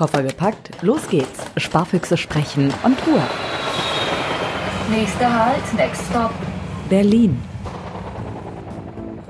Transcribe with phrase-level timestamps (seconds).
[0.00, 1.40] Koffer gepackt, los geht's.
[1.58, 3.20] Sparfüchse sprechen on Tour.
[4.90, 6.30] Nächster Halt, next stop.
[6.88, 7.38] Berlin.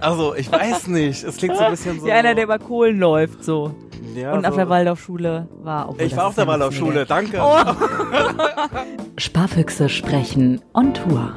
[0.00, 1.24] Also, ich weiß nicht.
[1.24, 2.06] Es klingt so ein bisschen so.
[2.06, 3.74] Wie einer, der über Kohlen läuft, so.
[4.14, 4.58] ja, Und auf so.
[4.58, 5.88] der Waldorfschule war.
[5.88, 7.40] obwohl Ich war auf der Waldorfschule, danke.
[7.42, 7.58] Oh.
[9.18, 11.34] Sparfüchse sprechen on Tour.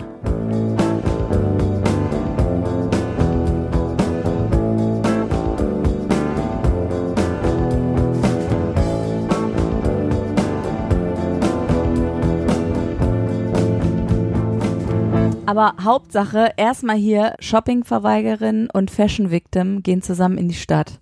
[15.56, 21.00] Aber Hauptsache, erstmal hier Shoppingverweigerin und Fashion Victim gehen zusammen in die Stadt.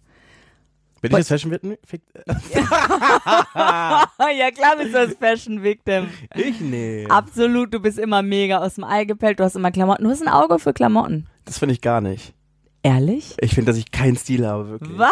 [1.00, 1.77] Bin ich jetzt Fashion Victim?
[3.55, 6.10] ja, klar bist du das Fashion Victim.
[6.36, 7.08] Ich nee.
[7.08, 10.04] Absolut, du bist immer mega aus dem Ei gepellt, du hast immer Klamotten.
[10.04, 11.27] Du hast ein Auge für Klamotten.
[11.46, 12.34] Das finde ich gar nicht.
[12.84, 13.38] Ehrlich?
[13.40, 14.98] Ich finde, dass ich keinen Stil habe, wirklich.
[14.98, 15.10] Was?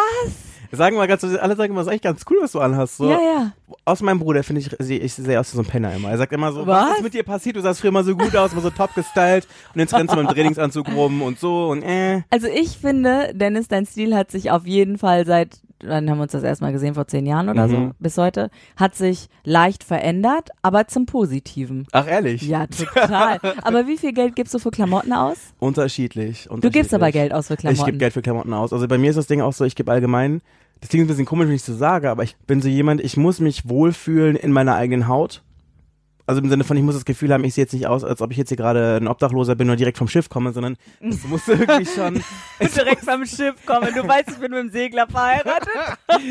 [0.72, 2.96] Sagen mal ganz, alle sagen immer, das ist eigentlich ganz cool, was du anhast.
[2.96, 3.10] So.
[3.10, 3.52] Ja, ja.
[3.84, 6.10] Aus meinem Bruder finde ich, ich sehe aus wie so ein Penner immer.
[6.10, 6.90] Er sagt immer so, was?
[6.90, 6.96] Was?
[6.98, 7.56] ist mit dir passiert?
[7.56, 10.18] Du sahst früher immer so gut aus, immer so top gestylt und jetzt rennst du
[10.18, 12.22] mit dem Trainingsanzug rum und so und äh.
[12.30, 16.22] Also ich finde, Dennis, dein Stil hat sich auf jeden Fall seit, dann haben wir
[16.22, 17.92] uns das erstmal gesehen vor zehn Jahren oder so, Mhm.
[17.98, 21.86] bis heute, hat sich leicht verändert, aber zum Positiven.
[21.92, 22.42] Ach ehrlich?
[22.42, 23.38] Ja, total.
[23.62, 25.38] aber wie viel Geld gibst du für Klamotten aus?
[25.58, 26.60] Unterschiedlich, unterschiedlich.
[26.60, 27.80] Du gibst aber Geld aus für Klamotten.
[27.80, 28.72] Ich gebe Geld für Klamotten aus.
[28.72, 30.40] Also bei mir ist das Ding auch so, ich gebe allgemein,
[30.80, 33.16] das klingt ein bisschen komisch, wenn ich so sage, aber ich bin so jemand, ich
[33.16, 35.42] muss mich wohlfühlen in meiner eigenen Haut.
[36.30, 38.22] Also im Sinne von, ich muss das Gefühl haben, ich sehe jetzt nicht aus, als
[38.22, 41.24] ob ich jetzt hier gerade ein Obdachloser bin oder direkt vom Schiff komme, sondern es
[41.28, 42.22] muss irgendwie schon,
[42.60, 43.88] direkt vom Schiff kommen.
[43.92, 45.66] Du weißt, ich bin mit dem Segler verheiratet.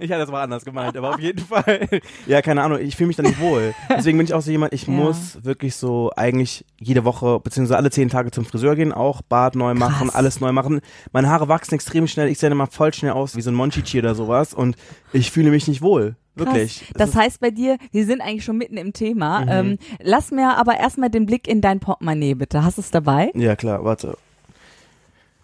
[0.00, 1.88] ich hatte das mal anders gemeint, aber auf jeden Fall,
[2.26, 3.74] ja, keine Ahnung, ich fühle mich da nicht wohl.
[3.88, 4.92] Deswegen bin ich auch so jemand, ich Ja.
[4.92, 9.54] muss wirklich so eigentlich jede Woche, beziehungsweise alle zehn Tage zum Friseur gehen, auch Bart
[9.54, 10.14] neu machen, Krass.
[10.14, 10.82] alles neu machen.
[11.12, 13.98] Meine Haare wachsen extrem schnell, ich sehe immer voll schnell aus, wie so ein Monchichi
[13.98, 14.76] oder sowas und
[15.12, 16.16] ich fühle mich nicht wohl.
[16.34, 16.80] Wirklich.
[16.80, 16.92] Krass.
[16.94, 19.40] Das heißt bei dir, wir sind eigentlich schon mitten im Thema.
[19.40, 19.48] Mhm.
[19.48, 22.64] Ähm, lass mir aber erstmal den Blick in dein Portemonnaie bitte.
[22.64, 23.30] Hast du es dabei?
[23.34, 24.16] ja klar, warte.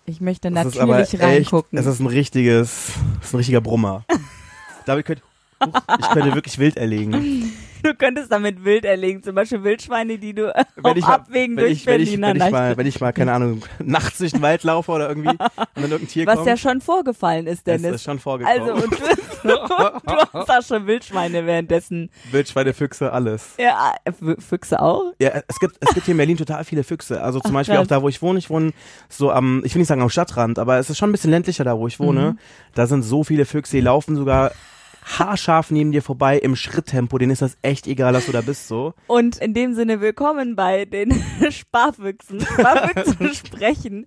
[0.06, 1.78] Ich möchte Das natürlich aber reingucken.
[1.78, 4.04] Echt, es ist ein richtiges, es ist ein richtiger Brummer.
[4.86, 5.22] David könnte,
[5.62, 7.52] Huch, ich könnte wirklich wild erlegen.
[7.82, 11.64] Du könntest damit Wild erlegen, zum Beispiel Wildschweine, die du Wenn auf ich Abwägen wenn
[11.64, 14.32] durch ich, wenn ich, Berliner wenn ich mal, wenn ich mal, keine Ahnung, nachts durch
[14.32, 16.46] den Wald laufe oder irgendwie und dann irgendein Tier Was kommt.
[16.48, 17.96] ja schon vorgefallen ist, das Dennis.
[17.96, 18.60] ist schon vorgekommen.
[18.60, 19.58] also, und du, du
[20.32, 22.10] hast auch schon Wildschweine währenddessen.
[22.30, 23.54] Wildschweine, Füchse, alles.
[23.58, 25.12] Ja, F- Füchse auch?
[25.20, 27.22] Ja, es gibt, es gibt hier in Berlin total viele Füchse.
[27.22, 27.84] Also zum Ach, Beispiel krass.
[27.84, 28.38] auch da, wo ich wohne.
[28.38, 28.72] Ich wohne
[29.08, 31.64] so am, ich will nicht sagen am Stadtrand, aber es ist schon ein bisschen ländlicher
[31.64, 32.32] da, wo ich wohne.
[32.32, 32.38] Mhm.
[32.74, 34.50] Da sind so viele Füchse, die laufen sogar
[35.18, 37.18] haarscharf neben dir vorbei im Schritttempo.
[37.18, 38.94] Denen ist das echt egal, dass du da bist, so.
[39.06, 41.12] Und in dem Sinne willkommen bei den
[41.50, 42.40] Sparfüchsen.
[42.40, 44.04] Sparfüchsen sprechen.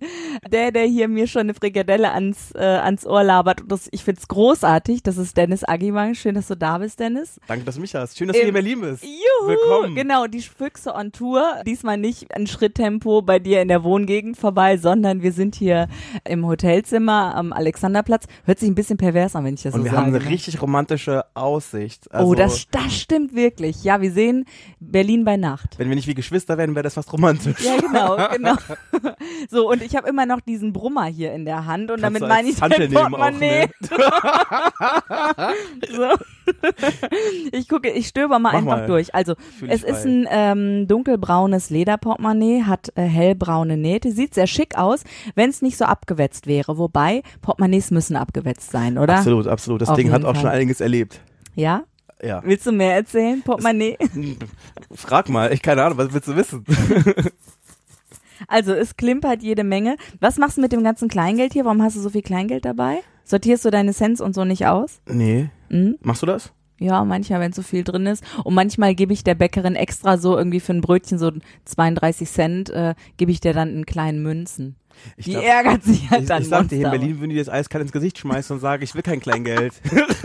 [0.50, 3.62] Der, der hier mir schon eine Frikadelle ans, äh, ans Ohr labert.
[3.62, 5.02] Und das, ich find's großartig.
[5.02, 6.14] Das ist Dennis Agimang.
[6.14, 7.40] Schön, dass du da bist, Dennis.
[7.48, 8.16] Danke, dass du mich hast.
[8.16, 9.02] Schön, dass du Im- hier in Berlin bist.
[9.02, 9.48] Juhu!
[9.48, 9.94] Willkommen.
[9.94, 11.44] Genau, die Füchse on Tour.
[11.66, 15.88] Diesmal nicht ein Schritttempo bei dir in der Wohngegend vorbei, sondern wir sind hier
[16.24, 18.26] im Hotelzimmer am Alexanderplatz.
[18.44, 20.02] Hört sich ein bisschen pervers an, wenn ich das Und so wir sage.
[20.06, 20.30] haben eine ne?
[20.30, 20.91] richtig romantische
[21.34, 22.10] Aussicht.
[22.12, 23.84] Also, oh, das, das stimmt wirklich.
[23.84, 24.46] Ja, wir sehen
[24.80, 25.78] Berlin bei Nacht.
[25.78, 27.64] Wenn wir nicht wie Geschwister wären, wäre das fast romantisch.
[27.64, 28.56] Ja, genau, genau.
[29.50, 32.28] So, und ich habe immer noch diesen Brummer hier in der Hand und Kannst damit
[32.28, 33.70] meine ich Hantel dein nehmen auch, ne?
[35.90, 36.08] so.
[37.52, 38.86] Ich gucke, ich stöber mal Mach einfach mal.
[38.86, 39.14] durch.
[39.14, 44.76] Also, Fühl es ist ein ähm, dunkelbraunes Lederportemonnaie, hat äh, hellbraune Nähte, sieht sehr schick
[44.76, 45.04] aus,
[45.34, 46.78] wenn es nicht so abgewetzt wäre.
[46.78, 49.16] Wobei, Portemonnaies müssen abgewetzt sein, oder?
[49.18, 49.82] Absolut, absolut.
[49.82, 50.56] Das Auf Ding hat auch schon Fall.
[50.56, 51.20] einiges erlebt.
[51.54, 51.84] Ja?
[52.22, 52.40] Ja.
[52.44, 53.98] Willst du mehr erzählen, Portemonnaie?
[54.94, 56.64] Frag mal, ich keine Ahnung, was willst du wissen?
[58.48, 59.96] Also, es klimpert jede Menge.
[60.18, 61.64] Was machst du mit dem ganzen Kleingeld hier?
[61.64, 62.98] Warum hast du so viel Kleingeld dabei?
[63.32, 65.00] Sortierst du deine Cents und so nicht aus?
[65.08, 65.48] Nee.
[65.70, 65.96] Hm?
[66.02, 66.52] Machst du das?
[66.78, 68.22] Ja, manchmal, wenn so viel drin ist.
[68.44, 71.32] Und manchmal gebe ich der Bäckerin extra so irgendwie für ein Brötchen so
[71.64, 74.76] 32 Cent, äh, gebe ich dir dann in kleinen Münzen.
[75.16, 76.42] Ich Die glaub- ärgert sich halt Ich, dann.
[76.42, 76.90] ich sag dir, hier in.
[76.90, 79.72] Berlin würden die das eiskalt ins Gesicht schmeißen und sagen, ich will kein Kleingeld.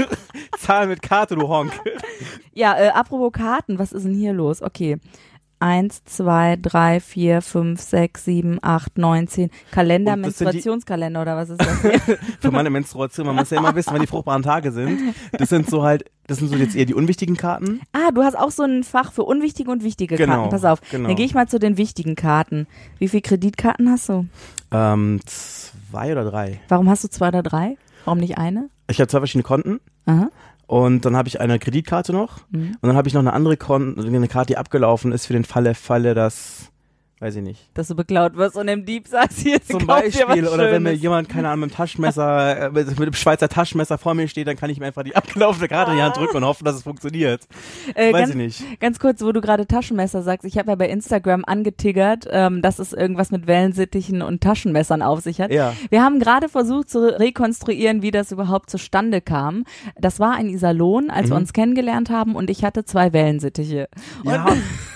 [0.59, 1.72] Zahl mit Karte, du Honk.
[2.53, 4.61] Ja, äh, apropos Karten, was ist denn hier los?
[4.61, 4.97] Okay.
[5.59, 9.50] Eins, zwei, drei, vier, fünf, sechs, sieben, acht, neun, zehn.
[9.72, 12.18] Kalender, Menstruationskalender oder was ist das?
[12.40, 15.16] Für meine Menstruation, man muss ja immer wissen, wann die fruchtbaren Tage sind.
[15.32, 17.82] Das sind so halt, das sind so jetzt eher die unwichtigen Karten.
[17.94, 20.50] ah, du hast auch so ein Fach für unwichtige und wichtige Genau, Karten.
[20.52, 20.80] Pass auf.
[20.92, 21.08] genau.
[21.08, 22.68] Dann gehe ich mal zu den wichtigen Karten.
[23.00, 24.28] Wie viele Kreditkarten hast du?
[24.72, 26.59] Ähm, zwei oder drei.
[26.68, 27.78] Warum hast du zwei oder drei?
[28.06, 28.70] Warum nicht eine?
[28.90, 29.80] Ich habe zwei verschiedene Konten.
[30.06, 30.30] Aha.
[30.67, 32.40] Und dann habe ich eine Kreditkarte noch.
[32.52, 32.75] Mhm.
[32.81, 35.46] Und dann habe ich noch eine andere Kon eine Karte, die abgelaufen ist für den
[35.46, 36.72] Falle, Falle, dass
[37.19, 37.67] Weiß ich nicht.
[37.73, 41.28] Dass du beklaut wirst und im Dieb sagst, hier Zum Beispiel, oder wenn mir jemand,
[41.29, 44.69] keine Ahnung, mit dem Taschenmesser, äh, mit, dem Schweizer Taschenmesser vor mir steht, dann kann
[44.69, 47.47] ich mir einfach die abgelaufene Karte in die Hand drücken und hoffen, dass es funktioniert.
[47.96, 48.79] Äh, Weiß ganz, ich nicht.
[48.79, 52.78] Ganz kurz, wo du gerade Taschenmesser sagst, ich habe ja bei Instagram angetiggert, ähm, dass
[52.78, 55.52] es irgendwas mit Wellensittichen und Taschenmessern auf sich hat.
[55.52, 55.73] Ja.
[55.90, 59.63] Wir haben gerade versucht zu rekonstruieren, wie das überhaupt zustande kam.
[59.99, 61.41] Das war in Iserlohn, als wir Mhm.
[61.41, 63.90] uns kennengelernt haben und ich hatte zwei Wellensittiche.
[64.23, 64.46] Ja,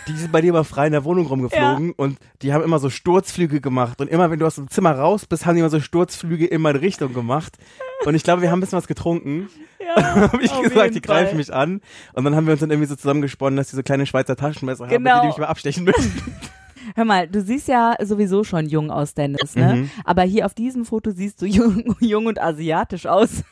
[0.08, 2.11] die sind bei dir immer frei in der Wohnung rumgeflogen und
[2.42, 5.46] die haben immer so Sturzflüge gemacht und immer wenn du aus dem Zimmer raus bist,
[5.46, 7.58] haben die immer so Sturzflüge in meine Richtung gemacht
[8.06, 9.50] und ich glaube, wir haben ein bisschen was getrunken.
[9.80, 11.82] Ja, habe ich gesagt, die greifen mich an
[12.14, 14.86] und dann haben wir uns dann irgendwie so zusammengesponnen, dass die so kleine Schweizer Taschenmesser
[14.86, 15.12] haben, Genau.
[15.12, 16.14] denen die mich mal abstechen müssen.
[16.96, 19.76] Hör mal, du siehst ja sowieso schon jung aus, Dennis, ne?
[19.76, 19.92] Mhm.
[20.04, 23.44] Aber hier auf diesem Foto siehst du jung, jung und asiatisch aus.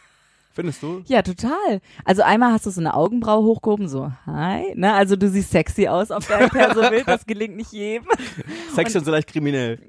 [0.52, 1.04] Findest du?
[1.06, 1.80] Ja, total.
[2.04, 4.94] Also einmal hast du so eine Augenbraue hochgehoben, so, hi, ne?
[4.94, 8.08] Also du siehst sexy aus auf deinem Perso-Bild, das gelingt nicht jedem.
[8.74, 9.80] Sex schon so leicht kriminell.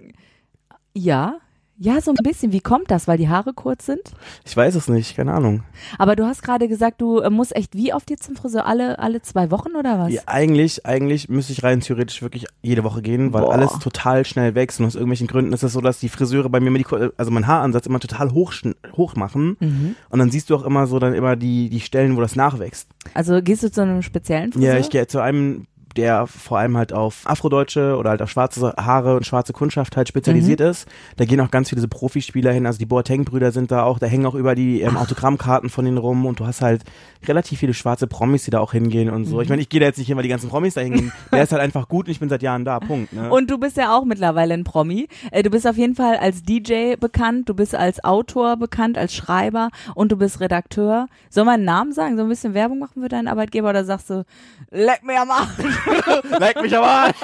[0.94, 1.38] Ja,
[1.82, 2.52] ja, so ein bisschen.
[2.52, 3.08] Wie kommt das?
[3.08, 4.02] Weil die Haare kurz sind?
[4.44, 5.62] Ich weiß es nicht, keine Ahnung.
[5.98, 8.66] Aber du hast gerade gesagt, du äh, musst echt wie oft jetzt zum Friseur?
[8.66, 10.12] Alle, alle zwei Wochen oder was?
[10.12, 13.52] Ja, eigentlich, eigentlich müsste ich rein theoretisch wirklich jede Woche gehen, weil Boah.
[13.54, 16.60] alles total schnell wächst und aus irgendwelchen Gründen ist es so, dass die Friseure bei
[16.60, 18.52] mir immer die, also mein Haaransatz immer total hoch,
[18.96, 19.94] hoch machen Mhm.
[20.10, 22.88] und dann siehst du auch immer so dann immer die, die Stellen, wo das nachwächst.
[23.14, 24.74] Also gehst du zu einem speziellen Friseur?
[24.74, 25.66] Ja, ich gehe zu einem,
[25.96, 30.08] der vor allem halt auf Afrodeutsche oder halt auf schwarze Haare und schwarze Kundschaft halt
[30.08, 30.66] spezialisiert Mhm.
[30.66, 30.86] ist.
[31.16, 34.06] Da gehen auch ganz viele so Profispieler hin, also die Boateng-Brüder sind da auch, da
[34.06, 36.82] hängen auch über die ähm, Autogrammkarten von denen rum und du hast halt
[37.26, 39.36] relativ viele schwarze Promis, die da auch hingehen und so.
[39.36, 39.42] Mhm.
[39.42, 41.12] Ich meine, ich gehe da jetzt nicht hin, weil die ganzen Promis da hingehen.
[41.32, 43.12] Der ist halt einfach gut und ich bin seit Jahren da, Punkt.
[43.12, 43.30] Ne?
[43.30, 45.08] Und du bist ja auch mittlerweile ein Promi.
[45.30, 49.14] Äh, Du bist auf jeden Fall als DJ bekannt, du bist als Autor bekannt, als
[49.14, 51.08] Schreiber und du bist Redakteur.
[51.28, 52.16] Soll man einen Namen sagen?
[52.16, 54.24] So ein bisschen Werbung machen für deinen Arbeitgeber oder sagst du,
[54.70, 55.48] leck mir am Arsch?
[56.38, 57.16] Leck mich am Arsch!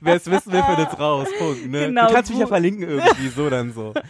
[0.00, 1.28] Wer es wissen will, findet es raus.
[1.38, 1.70] Punkt.
[1.70, 1.86] Ne?
[1.86, 3.94] Genau, du kannst mich ja verlinken irgendwie, so dann so.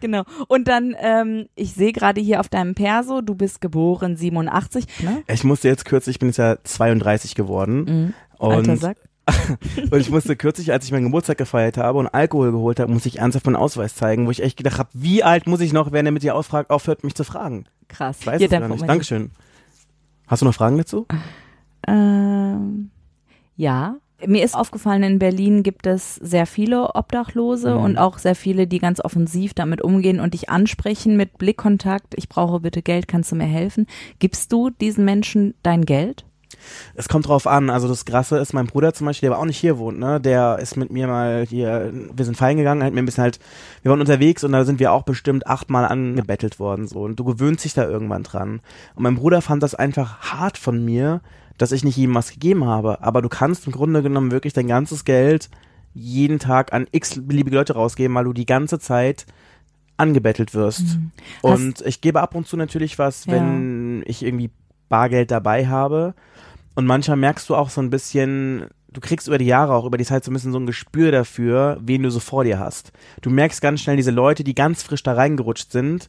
[0.00, 0.22] Genau.
[0.46, 4.86] Und dann, ähm, ich sehe gerade hier auf deinem Perso, du bist geboren 87.
[5.02, 5.24] Ne?
[5.26, 7.84] Ich musste jetzt kürzlich, ich bin jetzt ja 32 geworden.
[7.84, 8.14] Mhm.
[8.38, 8.96] Alter Und Sack.
[9.90, 13.08] Und ich musste kürzlich, als ich meinen Geburtstag gefeiert habe und Alkohol geholt habe, musste
[13.08, 15.92] ich ernsthaft meinen Ausweis zeigen, wo ich echt gedacht habe, wie alt muss ich noch,
[15.92, 17.66] wenn er mit dir ausfragt, aufhört, mich zu fragen.
[17.88, 18.18] Krass.
[18.20, 18.88] Ich weiß es gar nicht.
[18.88, 19.32] Dankeschön.
[20.26, 21.06] Hast du noch Fragen dazu?
[21.86, 22.90] Ähm,
[23.58, 23.96] ja.
[24.26, 27.80] Mir ist aufgefallen, in Berlin gibt es sehr viele Obdachlose Mhm.
[27.84, 32.14] und auch sehr viele, die ganz offensiv damit umgehen und dich ansprechen mit Blickkontakt.
[32.16, 33.86] Ich brauche bitte Geld, kannst du mir helfen?
[34.18, 36.24] Gibst du diesen Menschen dein Geld?
[36.96, 37.70] Es kommt drauf an.
[37.70, 40.20] Also das Krasse ist, mein Bruder zum Beispiel, der aber auch nicht hier wohnt, ne,
[40.20, 43.38] der ist mit mir mal hier, wir sind feiern gegangen, hat mir ein bisschen halt,
[43.82, 47.02] wir waren unterwegs und da sind wir auch bestimmt achtmal angebettelt worden, so.
[47.02, 48.60] Und du gewöhnst dich da irgendwann dran.
[48.96, 51.20] Und mein Bruder fand das einfach hart von mir,
[51.58, 53.02] dass ich nicht ihm was gegeben habe.
[53.02, 55.50] Aber du kannst im Grunde genommen wirklich dein ganzes Geld
[55.94, 59.26] jeden Tag an x beliebige Leute rausgeben, weil du die ganze Zeit
[59.96, 60.98] angebettelt wirst.
[61.42, 63.32] Und ich gebe ab und zu natürlich was, Ja.
[63.32, 64.50] wenn ich irgendwie
[64.88, 66.14] Bargeld dabei habe.
[66.76, 69.98] Und manchmal merkst du auch so ein bisschen, du kriegst über die Jahre auch, über
[69.98, 72.92] die Zeit so ein bisschen so ein Gespür dafür, wen du so vor dir hast.
[73.20, 76.08] Du merkst ganz schnell diese Leute, die ganz frisch da reingerutscht sind,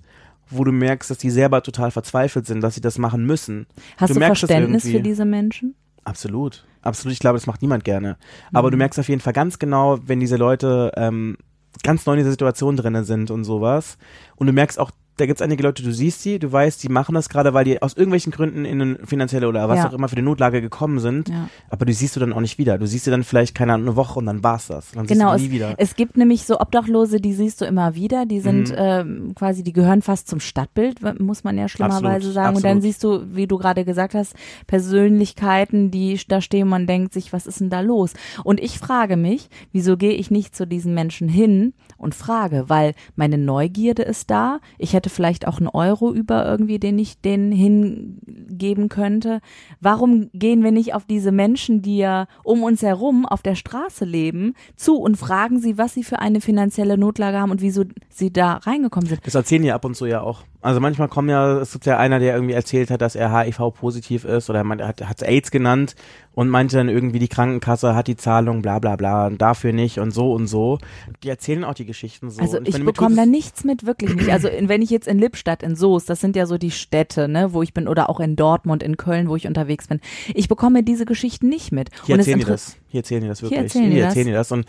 [0.49, 3.67] wo du merkst, dass die selber total verzweifelt sind, dass sie das machen müssen.
[3.97, 5.75] Hast Du du, merkst Verständnis für diese Menschen?
[6.03, 6.65] Absolut.
[6.81, 7.13] Absolut.
[7.13, 8.17] Ich glaube, das macht niemand gerne.
[8.53, 8.79] Aber du Mhm.
[8.79, 11.37] merkst auf jeden Fall ganz genau, wenn diese Leute ähm,
[11.83, 13.97] ganz neu in dieser Situation drinnen sind und sowas.
[14.37, 17.15] Und du merkst auch, da gibt's einige Leute, du siehst die, du weißt, die machen
[17.15, 19.89] das gerade, weil die aus irgendwelchen Gründen in eine finanzielle oder was Ja.
[19.89, 21.29] auch immer für die Notlage gekommen sind.
[21.29, 21.49] Ja.
[21.69, 22.77] Aber du siehst du dann auch nicht wieder.
[22.77, 24.91] Du siehst sie dann vielleicht, keine Ahnung, eine Woche und dann war's das.
[24.91, 25.73] Dann Genau, siehst es, du nie wieder.
[25.77, 28.75] es gibt nämlich so Obdachlose, die siehst du immer wieder, die sind Mhm.
[28.77, 32.55] ähm, quasi, die gehören fast zum Stadtbild, muss man ja schlimmerweise Absolut, sagen.
[32.55, 32.83] Und dann absolut.
[32.83, 34.33] siehst du, wie du gerade gesagt hast,
[34.67, 38.13] Persönlichkeiten, die da stehen, man denkt sich, was ist denn da los?
[38.43, 42.93] Und ich frage mich, wieso gehe ich nicht zu diesen Menschen hin und frage, weil
[43.15, 47.51] meine Neugierde ist da, ich hätte vielleicht auch einen Euro über irgendwie, den ich denen
[47.51, 49.41] hingeben könnte.
[49.81, 54.05] Warum gehen wir nicht auf diese Menschen, die ja um uns herum auf der Straße
[54.05, 58.31] leben, zu und fragen sie, was sie für eine finanzielle Notlage haben und wieso sie
[58.31, 59.25] da reingekommen sind?
[59.25, 60.43] Das erzählen die ab und zu ja auch.
[60.61, 64.25] Also manchmal kommen ja, es gibt ja einer, der irgendwie erzählt hat, dass er HIV-positiv
[64.25, 65.95] ist oder man hat hat AIDS genannt
[66.33, 69.99] und meinte dann irgendwie, die Krankenkasse hat die Zahlung, bla bla bla und dafür nicht
[69.99, 70.77] und so und so.
[71.23, 72.41] Die erzählen auch die Geschichten so.
[72.41, 74.31] Also und ich mir bekomme da nichts mit, wirklich nicht.
[74.31, 77.29] Also in, wenn ich jetzt in Lippstadt, in Soest, das sind ja so die Städte,
[77.29, 80.01] ne, wo ich bin, oder auch in Dortmund, in Köln, wo ich unterwegs bin,
[80.33, 81.89] ich bekomme diese Geschichten nicht mit.
[82.05, 82.75] Hier Und es erzählen die das.
[82.89, 83.59] Hier erzählen die das wirklich.
[83.61, 84.05] erzählen die das.
[84.07, 84.51] erzählen die das.
[84.51, 84.65] Und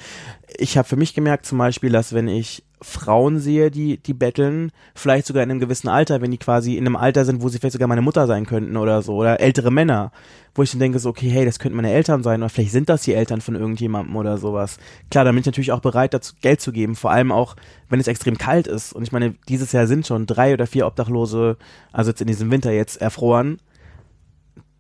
[0.57, 4.73] ich habe für mich gemerkt zum Beispiel, dass wenn ich Frauen sehe, die, die betteln,
[4.95, 7.59] vielleicht sogar in einem gewissen Alter, wenn die quasi in einem Alter sind, wo sie
[7.59, 10.13] vielleicht sogar meine Mutter sein könnten oder so, oder ältere Männer,
[10.55, 12.89] wo ich dann denke, so, okay, hey, das könnten meine Eltern sein, oder vielleicht sind
[12.89, 14.79] das die Eltern von irgendjemandem oder sowas.
[15.11, 17.57] Klar, da bin ich natürlich auch bereit, dazu Geld zu geben, vor allem auch,
[17.89, 18.93] wenn es extrem kalt ist.
[18.93, 21.59] Und ich meine, dieses Jahr sind schon drei oder vier Obdachlose,
[21.93, 23.59] also jetzt in diesem Winter jetzt erfroren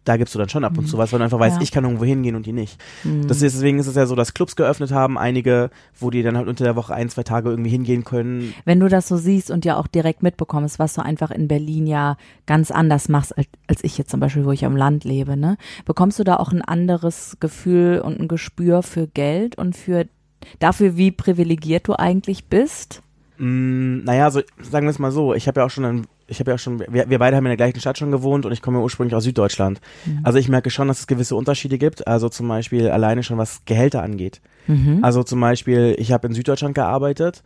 [0.04, 1.62] da gibst du dann schon ab und zu was, weil du einfach weißt, Ja.
[1.62, 2.80] ich kann irgendwo hingehen und die nicht.
[3.04, 3.28] Mhm.
[3.28, 6.36] Das ist, deswegen ist es ja so, dass Clubs geöffnet haben, einige, wo die dann
[6.38, 8.54] halt unter der Woche ein, zwei Tage irgendwie hingehen können.
[8.64, 11.86] Wenn du das so siehst und ja auch direkt mitbekommst, was du einfach in Berlin
[11.86, 12.16] ja
[12.46, 15.56] ganz anders machst, als, als ich jetzt zum Beispiel, wo ich am Land lebe, ne?
[15.84, 20.06] Bekommst du da auch ein anderes Gefühl und ein Gespür für Geld und für
[20.58, 23.02] dafür, wie privilegiert du eigentlich bist?
[23.36, 26.40] Mm, naja, so, sagen wir es mal so, ich habe ja auch schon, ein, ich
[26.40, 28.52] habe ja auch schon, wir, wir beide haben in der gleichen Stadt schon gewohnt und
[28.52, 29.80] ich komme ja ursprünglich aus Süddeutschland.
[30.06, 30.20] Mhm.
[30.22, 33.64] Also ich merke schon, dass es gewisse Unterschiede gibt, also zum Beispiel alleine schon was
[33.64, 34.40] Gehälter angeht.
[34.66, 35.00] Mhm.
[35.02, 37.42] Also zum Beispiel, ich habe in Süddeutschland gearbeitet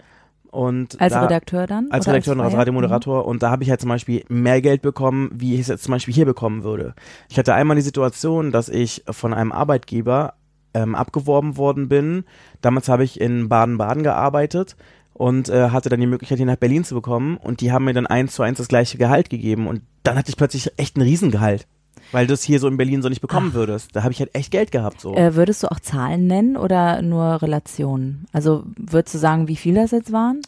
[0.51, 1.89] und Als da, Redakteur dann?
[1.91, 2.55] als Redakteur und als?
[2.55, 5.85] Radiomoderator und da habe ich halt zum Beispiel mehr Geld bekommen, wie ich es jetzt
[5.85, 6.95] zum Beispiel hier bekommen würde.
[7.29, 10.35] Ich hatte einmal die Situation, dass ich von einem Arbeitgeber
[10.75, 12.25] ähm, abgeworben worden bin.
[12.61, 14.77] Damals habe ich in Baden-Baden gearbeitet
[15.15, 17.95] und äh, hatte dann die Möglichkeit, hier nach Berlin zu bekommen und die haben mir
[17.95, 21.03] dann eins zu eins das gleiche Gehalt gegeben und dann hatte ich plötzlich echt ein
[21.03, 21.67] Riesengehalt.
[22.13, 23.97] Weil du es hier so in Berlin so nicht bekommen würdest.
[23.97, 25.15] Da habe ich halt echt Geld gehabt so.
[25.15, 28.27] Äh, würdest du auch Zahlen nennen oder nur Relationen?
[28.33, 30.43] Also würdest du sagen, wie viel das jetzt waren?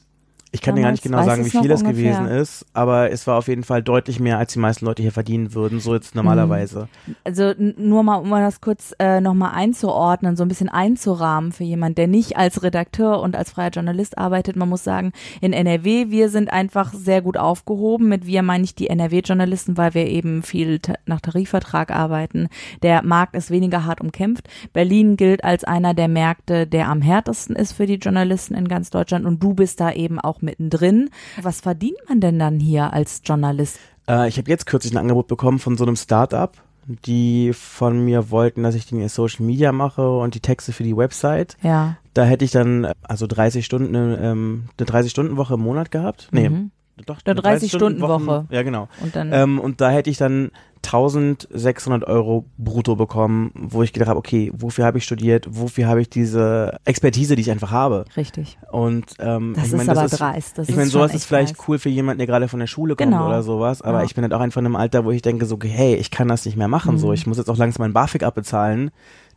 [0.56, 2.40] Ich kann dir gar nicht genau sagen, wie es viel es gewesen ungefähr?
[2.40, 5.54] ist, aber es war auf jeden Fall deutlich mehr, als die meisten Leute hier verdienen
[5.54, 6.88] würden, so jetzt normalerweise.
[7.25, 11.64] Also n- nur mal, um das kurz äh, nochmal einzuordnen, so ein bisschen einzurahmen für
[11.64, 14.56] jemand, der nicht als Redakteur und als freier Journalist arbeitet.
[14.56, 18.08] Man muss sagen, in NRW, wir sind einfach sehr gut aufgehoben.
[18.08, 22.48] Mit wir meine ich die NRW-Journalisten, weil wir eben viel nach Tarifvertrag arbeiten.
[22.82, 24.48] Der Markt ist weniger hart umkämpft.
[24.72, 28.90] Berlin gilt als einer der Märkte, der am härtesten ist für die Journalisten in ganz
[28.90, 31.10] Deutschland und du bist da eben auch mittendrin.
[31.42, 33.78] Was verdient man denn dann hier als Journalist?
[34.08, 38.30] Äh, ich habe jetzt kürzlich ein Angebot bekommen von so einem Start-up, die von mir
[38.30, 41.56] wollten, dass ich die Social Media mache und die Texte für die Website.
[41.62, 41.96] Ja.
[42.14, 46.28] Da hätte ich dann äh, also 30 Stunden, ähm, eine 30-Stunden-Woche im Monat gehabt.
[46.30, 46.70] Nee, Mhm.
[47.04, 47.18] Doch.
[47.24, 48.22] Eine 30-Stunden-Woche.
[48.22, 48.88] 30-Stunden-Wochen- Ja, genau.
[49.02, 50.50] Und dann Ähm, und da hätte ich dann
[50.82, 56.00] 1600 Euro brutto bekommen, wo ich gedacht habe, okay, wofür habe ich studiert, wofür habe
[56.00, 58.04] ich diese Expertise, die ich einfach habe.
[58.16, 58.56] richtig.
[58.70, 60.58] Und ähm, Das ich ist mein, aber das ist, dreist.
[60.58, 61.68] Das ich meine, sowas ist vielleicht dreist.
[61.68, 63.26] cool für jemanden, der gerade von der Schule kommt Genau.
[63.26, 64.04] oder sowas, aber Ja.
[64.04, 66.28] ich bin halt auch einfach in einem Alter, wo ich denke so, hey, ich kann
[66.28, 67.14] das nicht mehr machen, so, Mhm.
[67.14, 68.90] ich muss jetzt auch langsam mein BAföG abbezahlen,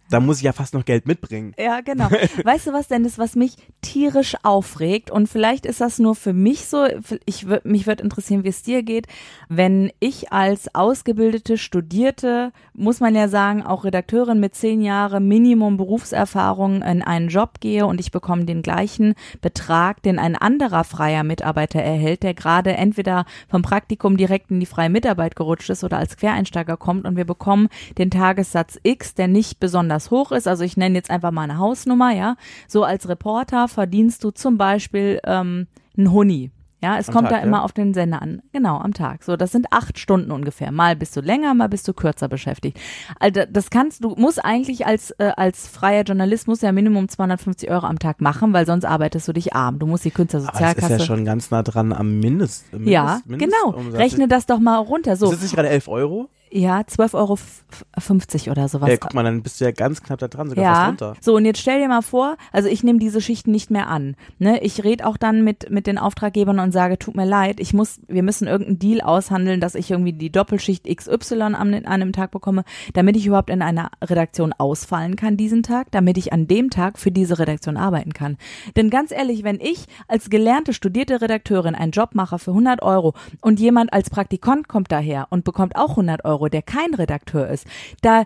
[0.09, 1.53] da muss ich ja fast noch Geld mitbringen.
[1.57, 2.09] Ja, genau.
[2.43, 6.33] Weißt du was denn, das, was mich tierisch aufregt und vielleicht ist das nur für
[6.33, 6.85] mich so,
[7.25, 9.07] ich mich würde interessieren, wie es dir geht,
[9.47, 15.77] wenn ich als ausgebildete, studierte, muss man ja sagen, auch Redakteurin mit zehn Jahre Minimum
[15.77, 21.23] Berufserfahrung in einen Job gehe und ich bekomme den gleichen Betrag, den ein anderer freier
[21.23, 25.97] Mitarbeiter erhält, der gerade entweder vom Praktikum direkt in die freie Mitarbeit gerutscht ist oder
[25.97, 30.47] als Quereinsteiger kommt und wir bekommen den Tagessatz X, der nicht besonders hoch ist.
[30.47, 32.35] Also ich nenne jetzt einfach mal eine Hausnummer, ja.
[32.67, 36.51] So als Reporter verdienst du zum Beispiel ähm, einen Huni.
[36.81, 37.63] Ja, es Am kommt Tag, da immer ja?
[37.63, 38.41] auf den Sender an.
[38.53, 39.23] Genau, am Tag.
[39.23, 40.71] So, das sind acht Stunden ungefähr.
[40.71, 42.79] Mal bist du länger, mal bist du kürzer beschäftigt.
[43.19, 47.69] Also das kannst du, musst eigentlich als, äh, als freier Journalist, musst ja Minimum 250
[47.69, 49.77] Euro am Tag machen, weil sonst arbeitest du dich arm.
[49.79, 50.93] Du musst die Aber das Künstlersozialkasse.
[50.93, 52.71] ist ja schon ganz nah dran am Mindest.
[52.71, 53.37] Mindest ja, genau.
[53.37, 53.99] Mindestumsatz.
[53.99, 55.17] Rechne das doch mal runter.
[55.17, 56.29] So, Ist das nicht gerade 11 Euro?
[56.51, 58.89] Ja, 12,50 Euro oder sowas.
[58.89, 61.15] Ja, guck mal, dann bist du ja ganz knapp da dran, sogar ja, fast runter.
[61.21, 64.15] so und jetzt stell dir mal vor, also ich nehme diese Schichten nicht mehr an.
[64.37, 64.61] Ne?
[64.61, 68.01] Ich rede auch dann mit mit den Auftraggebern und sage, tut mir leid, ich muss,
[68.07, 72.31] wir müssen irgendeinen Deal aushandeln, dass ich irgendwie die Doppelschicht XY an, an einem Tag
[72.31, 72.63] bekomme,
[72.93, 76.99] damit ich überhaupt in einer Redaktion ausfallen kann diesen Tag, damit ich an dem Tag
[76.99, 78.37] für diese Redaktion arbeiten kann.
[78.75, 83.13] Denn ganz ehrlich, wenn ich als gelernte, studierte Redakteurin einen Job mache für 100 Euro
[83.41, 87.67] und jemand als Praktikant kommt daher und bekommt auch 100 Euro, der kein Redakteur ist,
[88.01, 88.23] da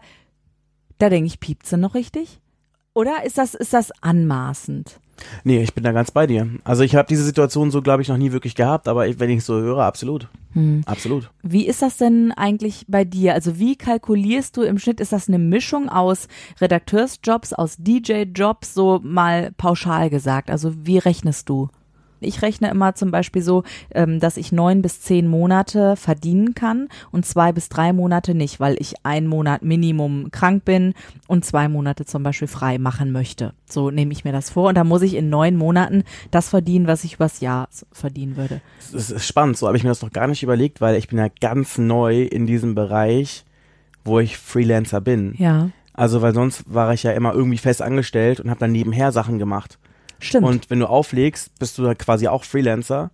[1.03, 2.39] da denke ich, piept sie noch richtig?
[2.93, 5.00] Oder ist das, ist das anmaßend?
[5.43, 6.48] Nee, ich bin da ganz bei dir.
[6.63, 9.29] Also ich habe diese Situation so, glaube ich, noch nie wirklich gehabt, aber ich, wenn
[9.29, 10.27] ich so höre, absolut.
[10.53, 10.82] Hm.
[10.86, 11.29] Absolut.
[11.41, 13.34] Wie ist das denn eigentlich bei dir?
[13.34, 15.00] Also wie kalkulierst du im Schnitt?
[15.00, 16.27] Ist das eine Mischung aus
[16.62, 20.50] Redakteursjobs, aus DJ-Jobs, so mal pauschal gesagt?
[20.50, 21.70] Also wie rechnest du?
[22.23, 26.89] Ich rechne immer zum Beispiel so, ähm, dass ich neun bis zehn Monate verdienen kann
[27.11, 30.93] und zwei bis drei Monate nicht, weil ich einen Monat Minimum krank bin
[31.27, 33.53] und zwei Monate zum Beispiel frei machen möchte.
[33.69, 36.87] So nehme ich mir das vor und da muss ich in neun Monaten das verdienen,
[36.87, 38.61] was ich übers Jahr verdienen würde.
[38.93, 41.17] Es ist spannend, so habe ich mir das noch gar nicht überlegt, weil ich bin
[41.17, 43.45] ja ganz neu in diesem Bereich,
[44.05, 45.33] wo ich Freelancer bin.
[45.37, 45.69] Ja.
[45.93, 49.39] Also weil sonst war ich ja immer irgendwie fest angestellt und habe dann nebenher Sachen
[49.39, 49.77] gemacht.
[50.23, 50.47] Stimmt.
[50.47, 53.11] Und wenn du auflegst, bist du da quasi auch Freelancer.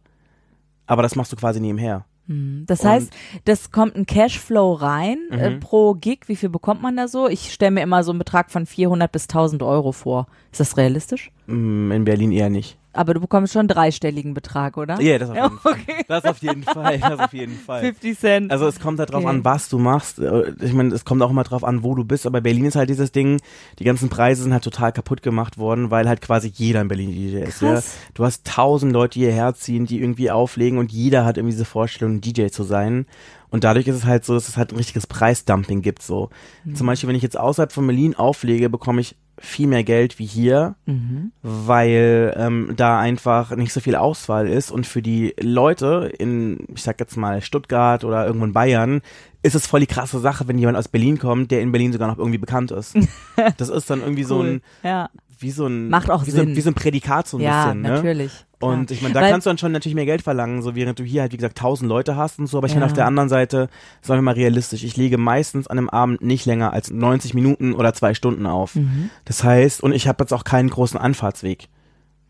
[0.88, 2.06] Aber das machst du quasi nebenher.
[2.28, 2.64] Hm.
[2.68, 3.14] Das Und- heißt,
[3.46, 5.60] das kommt ein Cashflow rein äh, Mhm.
[5.60, 6.22] pro Gig.
[6.28, 7.28] Wie viel bekommt man da so?
[7.28, 10.26] Ich stelle mir immer so einen Betrag von 400 bis 1000 Euro vor.
[10.52, 11.32] Ist das realistisch?
[11.46, 12.79] Mm, In Berlin eher nicht.
[12.92, 15.00] Aber du bekommst schon einen dreistelligen Betrag, oder?
[15.00, 15.74] Ja, das auf jeden Fall.
[15.74, 16.06] okay.
[16.08, 16.98] Das auf jeden Fall.
[17.00, 17.82] Das auf jeden Fall.
[17.82, 18.52] 50 Cent.
[18.52, 19.30] Also es kommt halt drauf Okay.
[19.30, 20.20] an, was du machst.
[20.62, 22.26] Ich meine, es kommt auch immer drauf an, wo du bist.
[22.26, 23.40] Aber Berlin ist halt dieses Ding,
[23.78, 27.12] die ganzen Preise sind halt total kaputt gemacht worden, weil halt quasi jeder in Berlin
[27.12, 27.62] DJ ist.
[27.62, 27.82] Ja?
[28.16, 32.16] Du hast tausend Leute, hierher ziehen, die irgendwie auflegen und jeder hat irgendwie diese Vorstellung,
[32.16, 33.06] ein DJ zu sein.
[33.52, 36.02] Und dadurch ist es halt so, dass es halt ein richtiges Preisdumping gibt.
[36.04, 36.30] So.
[36.66, 36.76] Mhm.
[36.76, 40.26] Zum Beispiel, wenn ich jetzt außerhalb von Berlin auflege, bekomme ich viel mehr Geld wie
[40.26, 41.32] hier, Mhm.
[41.42, 46.84] weil ähm, da einfach nicht so viel Auswahl ist und für die Leute in, ich
[46.84, 49.02] sag jetzt mal Stuttgart oder irgendwo in Bayern,
[49.42, 52.08] ist es voll die krasse Sache, wenn jemand aus Berlin kommt, der in Berlin sogar
[52.10, 52.96] noch irgendwie bekannt ist.
[53.58, 55.10] Das ist dann irgendwie so ein, ja,
[55.42, 56.50] wie so ein, Macht auch wie Sinn.
[56.50, 57.90] So, wie so ein Prädikat so ein ja bisschen, ne?
[57.90, 58.32] natürlich.
[58.62, 58.92] Und Klar.
[58.92, 61.04] ich meine, da Weil- kannst du dann schon natürlich mehr Geld verlangen, so während du
[61.04, 62.58] hier halt, wie gesagt, tausend Leute hast und so.
[62.58, 62.80] Aber ich Ja.
[62.80, 63.70] meine, auf der anderen Seite,
[64.02, 67.74] sagen wir mal realistisch, ich lege meistens an einem Abend nicht länger als 90 Minuten
[67.74, 68.76] oder zwei Stunden auf.
[68.76, 69.10] Mhm.
[69.24, 71.70] Das heißt, und ich habe jetzt auch keinen großen Anfahrtsweg.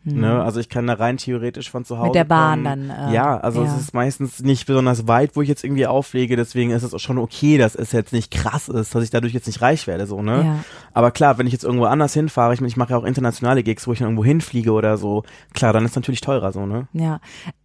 [0.02, 0.42] Ne?
[0.42, 2.08] Also ich kann da rein theoretisch von zu Hause.
[2.08, 2.12] Mhm.
[2.14, 2.88] der Bahn kommen.
[2.88, 3.68] dann, äh, ja, also ja.
[3.68, 6.36] es ist meistens nicht besonders weit, wo ich jetzt irgendwie auflege.
[6.36, 9.34] Deswegen ist es auch schon okay, dass es jetzt nicht krass ist, dass ich dadurch
[9.34, 10.44] jetzt nicht reich werde, so, ne?
[10.44, 10.64] Ja.
[10.94, 13.86] Aber klar, wenn ich jetzt irgendwo anders hinfahre, ich, ich mache ja auch internationale Gigs,
[13.86, 16.88] wo ich dann irgendwo hinfliege oder so, klar, dann ist natürlich teurer so, ne?
[16.92, 17.20] Ja.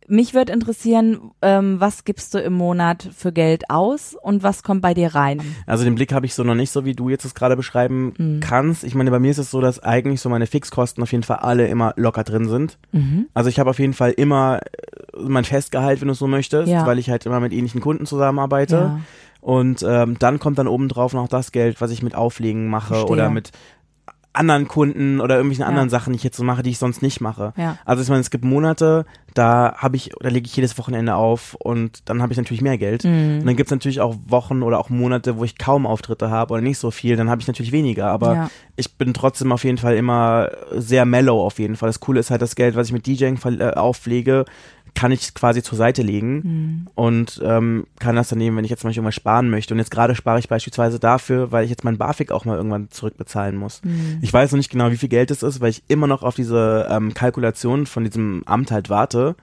[0.08, 4.82] Mich würde interessieren, ähm, was gibst du im Monat für Geld aus und was kommt
[4.82, 5.42] bei dir rein?
[5.66, 8.14] Also den Blick habe ich so noch nicht, so wie du jetzt es gerade beschreiben
[8.18, 8.40] Mhm.
[8.40, 8.84] kannst.
[8.84, 11.38] Ich meine, bei mir ist es so, dass eigentlich so meine Fixkosten auf jeden Fall
[11.38, 12.78] alle immer locker drin sind.
[12.92, 13.26] Mhm.
[13.34, 16.68] Also ich habe auf jeden Fall immer äh, mein Festgehalt, wenn du es so möchtest,
[16.72, 16.86] Ja.
[16.86, 18.76] weil ich halt immer mit ähnlichen Kunden zusammenarbeite.
[18.76, 19.00] Ja.
[19.42, 23.12] Und ähm, dann kommt dann obendrauf noch das Geld, was ich mit Auflegen mache Verstehe.
[23.12, 23.52] oder mit
[24.36, 25.68] anderen Kunden oder irgendwelchen Ja.
[25.68, 27.54] anderen Sachen, die ich jetzt so mache, die ich sonst nicht mache.
[27.58, 27.78] Ja.
[27.86, 31.56] Also ich meine, es gibt Monate, da habe ich, da lege ich jedes Wochenende auf
[31.56, 33.04] und dann habe ich natürlich mehr Geld.
[33.04, 33.40] Mhm.
[33.40, 36.62] Und dann gibt's natürlich auch Wochen oder auch Monate, wo ich kaum Auftritte habe oder
[36.62, 38.08] nicht so viel, dann habe ich natürlich weniger.
[38.08, 38.50] Aber Ja.
[38.76, 41.90] ich bin trotzdem auf jeden Fall immer sehr mellow auf jeden Fall.
[41.90, 44.46] Das Coole ist halt das Geld, was ich mit DJing äh, auflege,
[44.96, 46.88] kann ich quasi zur Seite legen Mhm.
[46.96, 49.74] und ähm, kann das dann nehmen, wenn ich jetzt zum Beispiel irgendwas sparen möchte.
[49.74, 52.90] Und jetzt gerade spare ich beispielsweise dafür, weil ich jetzt mein BAföG auch mal irgendwann
[52.90, 53.84] zurückbezahlen muss.
[53.84, 54.20] Mhm.
[54.22, 56.36] Ich weiß noch nicht genau, wie viel Geld es ist, weil ich immer noch auf
[56.36, 59.36] diese ähm, Kalkulation von diesem Amt halt warte.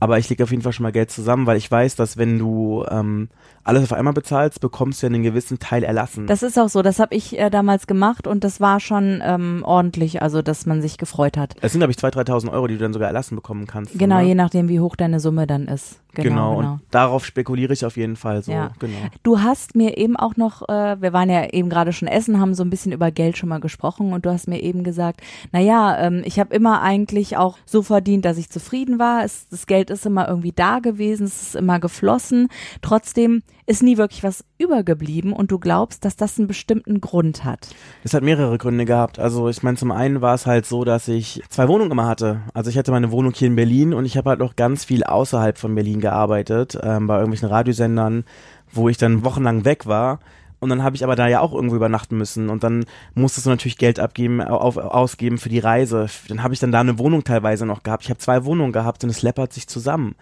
[0.00, 2.38] Aber ich lege auf jeden Fall schon mal Geld zusammen, weil ich weiß, dass wenn
[2.38, 3.28] du ähm,
[3.66, 6.26] alles auf einmal bezahlst, bekommst du ja einen gewissen Teil erlassen.
[6.26, 9.62] Das ist auch so, das habe ich äh, damals gemacht und das war schon ähm,
[9.64, 11.54] ordentlich, also dass man sich gefreut hat.
[11.60, 13.98] es sind, glaube ich, 2.000, 3.000 Euro, die du dann sogar erlassen bekommen kannst.
[13.98, 14.28] Genau, ne?
[14.28, 16.00] je nachdem, wie hoch deine Summe dann ist.
[16.14, 16.72] Genau, Genau, genau.
[16.72, 18.52] und darauf spekuliere ich auf jeden Fall so.
[18.52, 18.70] Ja.
[18.78, 18.96] Genau.
[19.22, 22.54] Du hast mir eben auch noch, äh, wir waren ja eben gerade schon essen, haben
[22.54, 25.20] so ein bisschen über Geld schon mal gesprochen und du hast mir eben gesagt,
[25.52, 29.24] naja, ähm, ich habe immer eigentlich auch so verdient, dass ich zufrieden war.
[29.24, 32.48] Es, das Geld ist immer irgendwie da gewesen, es ist immer geflossen.
[32.80, 37.68] Trotzdem ist nie wirklich was übergeblieben und du glaubst, dass das einen bestimmten Grund hat.
[38.04, 39.18] Das hat mehrere Gründe gehabt.
[39.18, 42.42] Also ich meine, zum einen war es halt so, dass ich zwei Wohnungen immer hatte.
[42.54, 45.02] Also ich hatte meine Wohnung hier in Berlin und ich habe halt noch ganz viel
[45.02, 48.24] außerhalb von Berlin gearbeitet, ähm, bei irgendwelchen Radiosendern,
[48.72, 50.20] wo ich dann wochenlang weg war.
[50.58, 53.50] Und dann habe ich aber da ja auch irgendwo übernachten müssen und dann musstest du
[53.50, 56.06] natürlich Geld abgeben, auf, ausgeben für die Reise.
[56.28, 58.04] Dann habe ich dann da eine Wohnung teilweise noch gehabt.
[58.04, 60.14] Ich habe zwei Wohnungen gehabt und es läppert sich zusammen.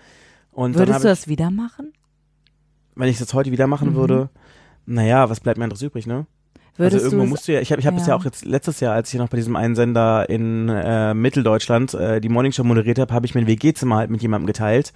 [0.50, 1.92] Und Würdest du das wieder machen?
[2.96, 3.94] Wenn ich es jetzt heute wieder machen Mhm.
[3.94, 4.28] würde,
[4.86, 6.26] naja, was bleibt mir anderes übrig, ne?
[6.76, 8.14] Würdest also irgendwo musst du ja, ich habe ich hab es Ja.
[8.14, 11.94] ja auch jetzt letztes Jahr, als ich noch bei diesem einen Sender in äh, Mitteldeutschland
[11.94, 14.92] äh, die Morningshow moderiert habe, habe ich mein WG-Zimmer halt mit jemandem geteilt.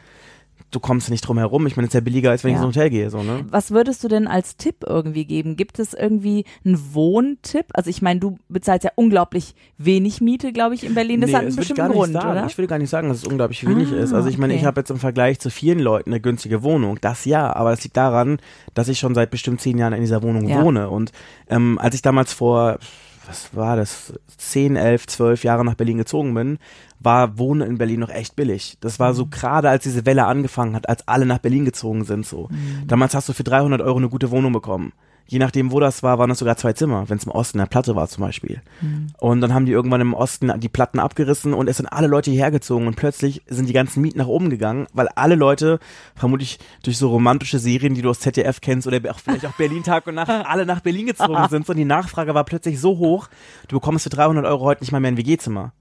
[0.70, 1.66] Du kommst nicht drum herum.
[1.66, 2.64] Ich meine, es ist ja billiger, als wenn ich Ja.
[2.64, 3.46] ins Hotel gehe, so, ne?
[3.50, 5.56] Was würdest du denn als Tipp irgendwie geben?
[5.56, 7.66] Gibt es irgendwie einen Wohntipp?
[7.72, 11.22] Also ich meine, du bezahlst ja unglaublich wenig Miete, glaube ich, in Berlin.
[11.22, 12.30] Das Nee, hat einen ich bestimmten Grund, sagen.
[12.32, 12.46] oder?
[12.46, 14.12] Ich will gar nicht sagen, dass es unglaublich wenig Ah, ist.
[14.12, 14.60] Also ich meine, okay.
[14.60, 16.98] ich habe jetzt im Vergleich zu vielen Leuten eine günstige Wohnung.
[17.00, 18.38] Das ja, aber es liegt daran,
[18.74, 20.62] dass ich schon seit bestimmt zehn Jahren in dieser Wohnung Ja.
[20.62, 20.90] wohne.
[20.90, 21.12] Und
[21.48, 22.78] ähm, als ich damals vor,
[23.28, 26.58] was war das, zehn, elf, zwölf Jahre nach Berlin gezogen bin,
[26.98, 28.78] war Wohnen in Berlin noch echt billig.
[28.80, 29.30] Das war so Mhm.
[29.30, 32.26] gerade, als diese Welle angefangen hat, als alle nach Berlin gezogen sind.
[32.26, 32.86] So, Mhm.
[32.86, 34.92] damals hast du für 300 Euro eine gute Wohnung bekommen.
[35.30, 37.66] Je nachdem, wo das war, waren das sogar zwei Zimmer, wenn es im Osten der
[37.66, 38.62] Platte war zum Beispiel.
[38.80, 39.08] Mhm.
[39.18, 42.30] Und dann haben die irgendwann im Osten die Platten abgerissen und es sind alle Leute
[42.30, 45.80] hierher gezogen und plötzlich sind die ganzen Mieten nach oben gegangen, weil alle Leute,
[46.16, 49.82] vermutlich durch so romantische Serien, die du aus ZDF kennst oder auch vielleicht auch Berlin
[49.82, 53.28] Tag und Nacht, alle nach Berlin gezogen sind und die Nachfrage war plötzlich so hoch,
[53.68, 55.72] du bekommst für 300 Euro heute nicht mal mehr ein WG-Zimmer.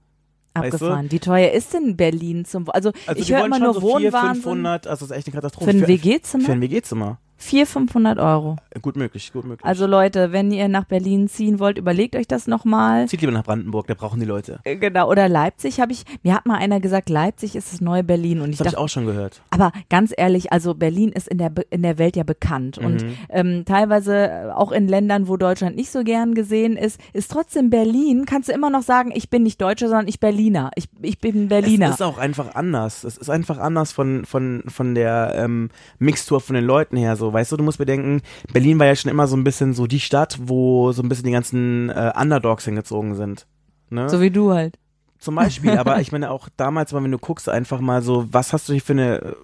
[0.54, 0.76] weißt du?
[0.76, 1.10] Abgefahren.
[1.10, 4.42] Wie teuer ist denn Berlin zum Also, Also ich höre immer nur so 400, Wohnwahnsinn
[4.42, 5.70] 500, also das ist echt eine Katastrophe.
[5.70, 6.44] für ein WG-Zimmer.
[6.44, 7.18] Für ein WG-Zimmer.
[7.38, 8.56] 400, 500 Euro.
[8.82, 9.64] Gut möglich, gut möglich.
[9.64, 13.06] Also Leute, wenn ihr nach Berlin ziehen wollt, überlegt euch das nochmal.
[13.08, 14.60] Zieht lieber nach Brandenburg, da brauchen die Leute.
[14.64, 18.02] Äh, Genau, oder Leipzig habe ich, mir hat mal einer gesagt, Leipzig ist das neue
[18.04, 19.40] Berlin und ich Das habe ich auch schon gehört.
[19.50, 23.14] aber ganz ehrlich, also Berlin ist in der, in der Welt ja bekannt und Mhm.
[23.30, 27.70] ähm, teilweise äh, auch in Ländern, wo Deutschland nicht so gern gesehen ist, ist trotzdem
[27.70, 30.70] Berlin, kannst du immer noch sagen, ich bin nicht Deutscher, sondern ich Berliner.
[30.74, 31.86] Ich, ich bin Berliner.
[31.88, 33.04] Es ist auch einfach anders.
[33.04, 37.16] Es ist einfach anders von, von, von der ähm, Mixtur von den Leuten her.
[37.16, 39.86] So, weißt du, du musst bedenken, Berlin war ja schon immer so ein bisschen so
[39.86, 43.46] die Stadt, wo so ein bisschen die ganzen äh, Underdogs hingezogen sind.
[43.90, 44.08] Ne?
[44.08, 44.78] so wie du halt.
[45.18, 48.52] Zum Beispiel, aber ich meine auch damals, mal, wenn du guckst, einfach mal so, was
[48.52, 49.34] hast du hier für eine äh,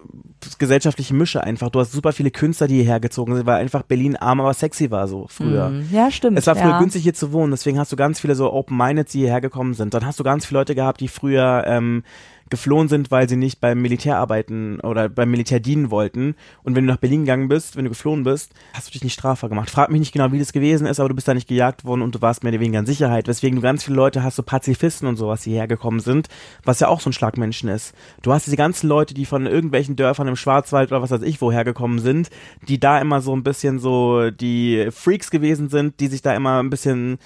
[0.57, 1.69] gesellschaftliche Mische einfach?
[1.69, 4.89] Du hast super viele Künstler, die hierher gezogen sind, weil einfach Berlin arm, aber sexy
[4.89, 5.69] war so früher.
[5.69, 5.89] Mhm.
[5.91, 6.39] Ja, stimmt.
[6.39, 6.79] Es war früher ja.
[6.79, 9.93] günstig hier zu wohnen, deswegen hast du ganz viele so Open-Minded, die hierher gekommen sind.
[9.93, 12.03] Dann hast du ganz viele Leute gehabt, die früher ähm,
[12.49, 16.35] geflohen sind, weil sie nicht beim Militär arbeiten oder beim Militär dienen wollten.
[16.63, 19.13] Und wenn du nach Berlin gegangen bist, wenn du geflohen bist, hast du dich nicht
[19.13, 19.69] strafbar gemacht.
[19.69, 22.01] Frag mich nicht genau, wie das gewesen ist, aber du bist da nicht gejagt worden
[22.01, 23.27] und du warst mehr oder weniger in Sicherheit.
[23.27, 26.27] Weswegen du ganz viele Leute hast, so Pazifisten und sowas, die hierher gekommen sind,
[26.63, 27.95] was ja auch so ein Schlagmenschen ist.
[28.21, 31.41] Du hast diese ganzen Leute, die von irgendwelchen Dörfern im Schwarzwald oder was weiß ich
[31.41, 32.29] woher gekommen sind,
[32.67, 36.59] die da immer so ein bisschen so die Freaks gewesen sind, die sich da immer
[36.59, 37.17] ein bisschen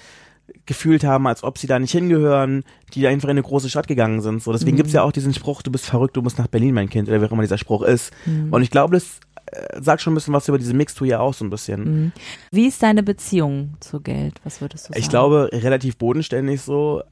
[0.66, 4.20] gefühlt haben, als ob sie da nicht hingehören, die einfach in eine große Stadt gegangen
[4.20, 4.42] sind.
[4.42, 6.88] So, deswegen gibt's ja auch diesen Spruch, du bist verrückt, du musst nach Berlin, mein
[6.90, 8.12] Kind, oder wer auch immer dieser Spruch ist.
[8.50, 11.34] Und ich glaube, das äh, sagt schon ein bisschen was über diese Mixtur ja auch
[11.34, 12.12] so ein bisschen.
[12.50, 14.40] Wie ist deine Beziehung zu Geld?
[14.44, 15.00] Was würdest du sagen?
[15.00, 17.02] Ich glaube, relativ bodenständig so.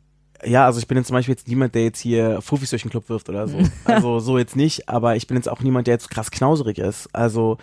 [0.44, 2.90] Ja, also ich bin jetzt zum Beispiel jetzt niemand, der jetzt hier Fuffis durch den
[2.92, 3.58] Club wirft oder so.
[3.84, 7.08] Also so jetzt nicht, aber ich bin jetzt auch niemand, der jetzt krass knauserig ist.
[7.12, 7.58] Also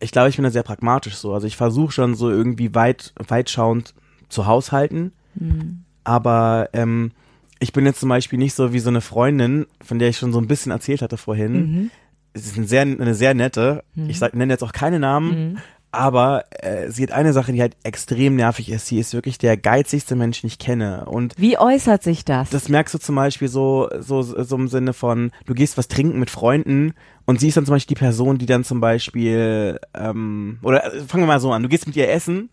[0.00, 1.32] ich glaube, ich bin da sehr pragmatisch so.
[1.32, 3.94] Also ich versuche schon so irgendwie weit, weitschauend
[4.30, 5.12] zu haushalten.
[6.04, 7.12] Aber ähm,
[7.60, 10.32] ich bin jetzt zum Beispiel nicht so wie so eine Freundin, von der ich schon
[10.32, 11.52] so ein bisschen erzählt hatte vorhin.
[11.52, 11.90] Mhm.
[12.32, 13.84] Es ist eine sehr, eine sehr nette.
[14.08, 15.52] Ich sag, nenne jetzt auch keine Namen.
[15.52, 15.58] Mhm.
[15.92, 18.86] Aber äh, sie hat eine Sache, die halt extrem nervig ist.
[18.86, 21.04] Sie ist wirklich der geizigste Mensch, den ich kenne.
[21.06, 22.50] Und Wie äußert sich das?
[22.50, 26.20] das merkst du zum Beispiel so, so, so im Sinne von, du gehst was trinken
[26.20, 26.94] mit Freunden
[27.26, 31.00] und sie ist dann zum Beispiel die Person, die dann zum Beispiel, ähm, oder äh,
[31.00, 32.50] fangen wir mal so an, du gehst mit ihr essen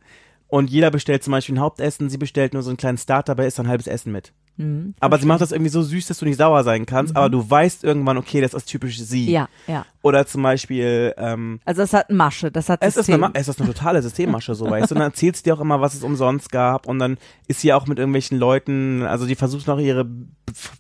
[0.48, 3.48] und jeder bestellt zum Beispiel ein Hauptessen, sie bestellt nur so einen kleinen Start, dabei
[3.48, 4.34] ist dann ein halbes Essen mit.
[4.58, 4.96] Mhm.
[5.00, 7.48] Aber sie macht das irgendwie so süß, dass du nicht sauer sein kannst, aber du
[7.48, 9.30] weißt irgendwann, okay, das ist typisch sie.
[9.30, 9.86] Ja, ja.
[10.08, 13.24] Oder zum Beispiel, ähm, Also es hat Masche, das hat es ist, System.
[13.26, 14.96] eine, es ist eine totale Systemmasche, so weißt du.
[14.96, 16.88] Und dann erzählt sie dir auch immer, was es umsonst gab.
[16.88, 17.18] Und dann
[17.48, 20.06] ist sie auch mit irgendwelchen Leuten, also die versucht noch ihre,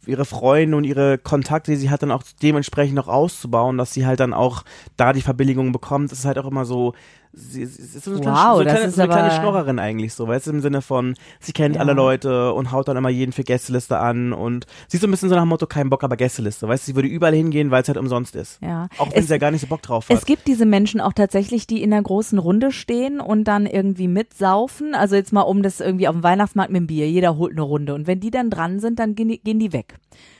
[0.05, 4.05] ihre Freunde und ihre Kontakte, die sie hat, dann auch dementsprechend noch auszubauen, dass sie
[4.05, 4.63] halt dann auch
[4.95, 6.11] da die Verbilligung bekommt.
[6.11, 6.93] Das ist halt auch immer so,
[7.33, 9.79] sie, sie ist so, eine kleine- Wow, so, das kleine, ist so eine kleine Schnorrerin
[9.79, 11.81] eigentlich so, weißt du, im Sinne von, sie kennt Ja.
[11.81, 15.11] alle Leute und haut dann immer jeden für Gästeliste an und sie ist so ein
[15.11, 17.69] bisschen so nach dem Motto, kein Bock, aber Gästeliste, weißt du, sie würde überall hingehen,
[17.69, 18.59] weil es halt umsonst ist.
[18.61, 18.87] Ja.
[18.97, 20.17] Auch wenn Es- sie ja gar nicht so Bock drauf hat.
[20.17, 24.07] Es gibt diese Menschen auch tatsächlich, die in einer großen Runde stehen und dann irgendwie
[24.07, 24.95] mitsaufen.
[24.95, 27.09] Also jetzt mal um das irgendwie auf dem Weihnachtsmarkt mit dem Bier.
[27.09, 27.93] Jeder holt eine Runde.
[27.93, 29.95] Und wenn die dann dran sind, dann gehen die, gehen die weg.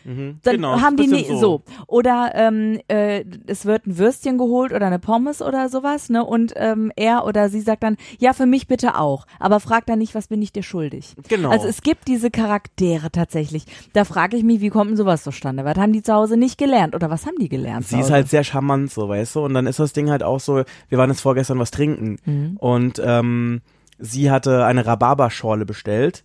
[0.05, 0.39] Mhm.
[0.43, 1.61] Dann Genau, haben die nie, so.
[1.87, 6.23] Oder ähm, äh, es wird ein Würstchen geholt oder eine Pommes oder sowas, ne?
[6.25, 9.25] Und ähm, er oder sie sagt dann, ja, für mich bitte auch.
[9.39, 11.13] Aber fragt dann nicht, was bin ich dir schuldig?
[11.27, 11.49] Genau.
[11.49, 13.65] Also es gibt diese Charaktere tatsächlich.
[13.93, 15.65] Da frage ich mich, wie kommt denn sowas zustande?
[15.65, 16.95] Was haben die zu Hause nicht gelernt?
[16.95, 17.85] Oder was haben die gelernt?
[17.87, 19.41] Sie ist halt sehr charmant, so, weißt du?
[19.45, 22.57] Und dann ist das Ding halt auch so, wir waren jetzt vorgestern was trinken Mhm.
[22.57, 23.61] und ähm,
[23.99, 26.23] sie hatte eine Rhabarberschorle bestellt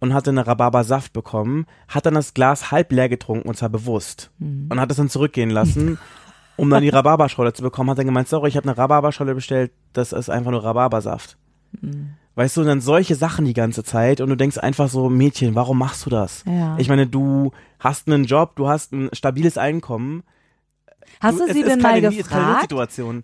[0.00, 4.30] und hatte eine Rhabarbersaft bekommen, hat dann das Glas halb leer getrunken und zwar bewusst
[4.38, 4.68] Mhm.
[4.70, 5.98] und hat es dann zurückgehen lassen,
[6.56, 9.72] um dann die Rhabarberschorle zu bekommen, hat dann gemeint, sorry, ich habe eine Rhabarberschorle bestellt,
[9.92, 11.36] das ist einfach nur Rhabarbersaft.
[11.80, 12.14] Mhm.
[12.36, 15.54] Weißt du, und dann solche Sachen die ganze Zeit und du denkst einfach so, Mädchen,
[15.54, 16.44] warum machst du das?
[16.48, 16.74] Ja.
[16.78, 20.24] Ich meine, du hast einen Job, du hast ein stabiles Einkommen,
[21.20, 22.72] Hast du es sie denn mal gefragt?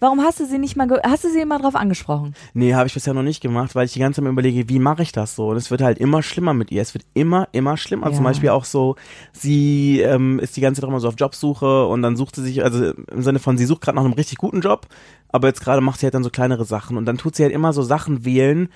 [0.01, 2.35] Warum hast du sie nicht mal, hast du sie mal drauf angesprochen?
[2.55, 4.79] Nee, habe ich bisher noch nicht gemacht, weil ich die ganze Zeit mir überlege, wie
[4.79, 5.49] mache ich das so?
[5.49, 6.83] Und es wird halt immer schlimmer mit ihr.
[6.83, 8.09] Es wird immer, immer schlimmer.
[8.09, 8.15] Ja.
[8.15, 8.97] Zum Beispiel auch so,
[9.33, 12.43] sie ähm, ist die ganze Zeit auch immer so auf Jobsuche und dann sucht sie
[12.43, 14.87] sich, also im Sinne von, sie sucht gerade nach einem richtig guten Job,
[15.29, 17.53] aber jetzt gerade macht sie halt dann so kleinere Sachen und dann tut sie halt
[17.53, 18.69] immer so Sachen wählen,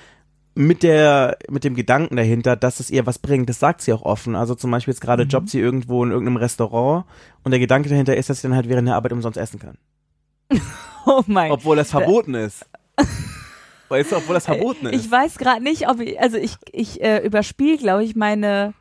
[0.55, 3.49] mit der, mit dem Gedanken dahinter, dass es ihr was bringt.
[3.49, 4.37] Das sagt sie auch offen.
[4.37, 7.05] Also zum Beispiel jetzt gerade jobbt sie irgendwo in irgendeinem Restaurant
[7.43, 9.79] und der Gedanke dahinter ist, dass sie dann halt während der Arbeit umsonst essen kann.
[11.07, 12.65] Oh mein Obwohl das verboten ist.
[13.91, 15.05] Weißt du, obwohl das verboten ist.
[15.05, 18.73] Ich weiß gerade nicht, ob ich, also ich, ich äh, überspiele, glaube ich, meine,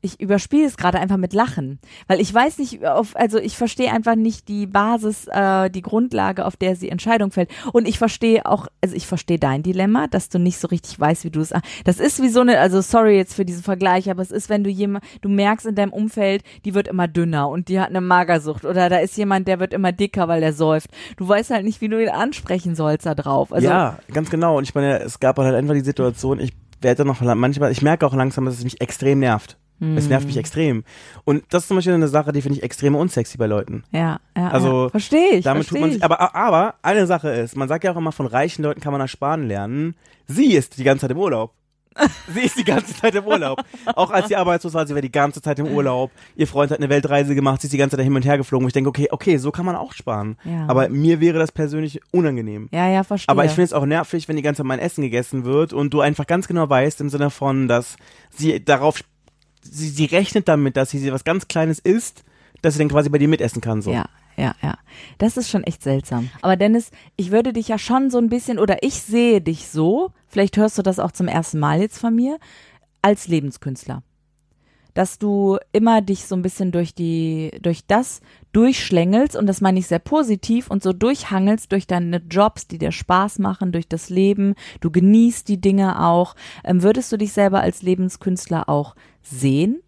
[0.00, 3.92] ich überspiele es gerade einfach mit Lachen, weil ich weiß nicht, auf, also ich verstehe
[3.92, 7.50] einfach nicht die Basis, äh, die Grundlage, auf der die Entscheidung fällt.
[7.72, 11.24] Und ich verstehe auch, also ich verstehe dein Dilemma, dass du nicht so richtig weißt,
[11.24, 11.52] wie du es.
[11.84, 14.62] Das ist wie so eine, also sorry jetzt für diesen Vergleich, aber es ist, wenn
[14.62, 18.00] du jemand, du merkst in deinem Umfeld, die wird immer dünner und die hat eine
[18.00, 20.90] Magersucht oder da ist jemand, der wird immer dicker, weil der säuft.
[21.16, 23.52] Du weißt halt nicht, wie du ihn ansprechen sollst da drauf.
[23.52, 24.58] Also, ja, ganz genau.
[24.58, 28.06] Und ich meine, es gab halt einfach die Situation, ich werde noch manchmal, ich merke
[28.06, 29.58] auch langsam, dass es mich extrem nervt.
[29.80, 30.40] Es nervt mich Mhm.
[30.40, 30.84] extrem.
[31.24, 33.84] Und das ist zum Beispiel eine Sache, die finde ich extrem unsexy bei Leuten.
[33.92, 34.48] Ja, ja.
[34.48, 34.88] Also, ja.
[34.90, 35.44] verstehe ich.
[35.44, 35.94] Damit versteh tut man ich.
[35.96, 38.92] sich, aber, aber eine Sache ist, man sagt ja auch immer, von reichen Leuten kann
[38.92, 39.94] man ersparen lernen.
[40.26, 41.52] Sie ist die ganze Zeit im Urlaub.
[42.32, 43.60] Sie ist die ganze Zeit im Urlaub.
[43.96, 46.12] Auch als sie arbeitslos war, sie war die ganze Zeit im Urlaub.
[46.36, 48.64] Ihr Freund hat eine Weltreise gemacht, sie ist die ganze Zeit hin und her geflogen.
[48.66, 50.36] Und ich denke, okay, okay, so kann man auch sparen.
[50.44, 50.66] Ja.
[50.68, 52.68] Aber mir wäre das persönlich unangenehm.
[52.72, 53.28] ja, ja, verstehe.
[53.32, 55.92] Aber ich finde es auch nervig, wenn die ganze Zeit mein Essen gegessen wird und
[55.92, 57.96] du einfach ganz genau weißt, im Sinne von, dass
[58.30, 59.00] sie darauf,
[59.62, 62.24] sie, sie rechnet damit, dass sie was ganz Kleines isst,
[62.62, 63.82] dass sie dann quasi bei dir mitessen kann.
[63.82, 63.92] So.
[63.92, 64.78] Ja, ja, ja.
[65.18, 66.30] Das ist schon echt seltsam.
[66.42, 70.12] Aber Dennis, ich würde dich ja schon so ein bisschen, oder ich sehe dich so,
[70.26, 72.38] vielleicht hörst du das auch zum ersten Mal jetzt von mir,
[73.02, 74.02] als Lebenskünstler.
[74.98, 78.20] Dass du immer dich so ein bisschen durch die, durch das
[78.52, 82.90] durchschlängelst, und das meine ich sehr positiv, und so durchhangelst durch deine Jobs, die dir
[82.90, 84.56] Spaß machen, durch das Leben.
[84.80, 86.34] Du genießt die Dinge auch.
[86.64, 89.80] Ähm, würdest du dich selber als Lebenskünstler auch sehen?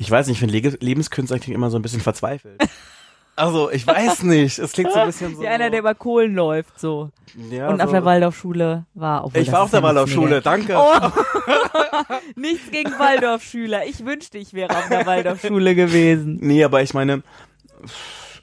[0.00, 2.60] Ich weiß nicht, ich finde Le Lebenskünstler klingt immer so ein bisschen verzweifelt.
[3.38, 4.58] Also, ich weiß nicht.
[4.58, 5.42] Es klingt so ein bisschen so.
[5.42, 7.10] Wie einer, der über Kohlen läuft, so.
[7.50, 7.84] ja, und so.
[7.84, 9.24] auf der Waldorfschule war.
[9.24, 10.74] Obwohl, Ich war auf der Waldorfschule, danke.
[10.76, 10.92] Oh,
[12.36, 13.86] nichts gegen Waldorfschüler.
[13.86, 16.38] Ich wünschte, ich wäre auf der Waldorfschule gewesen.
[16.48, 17.22] Nee, aber ich meine,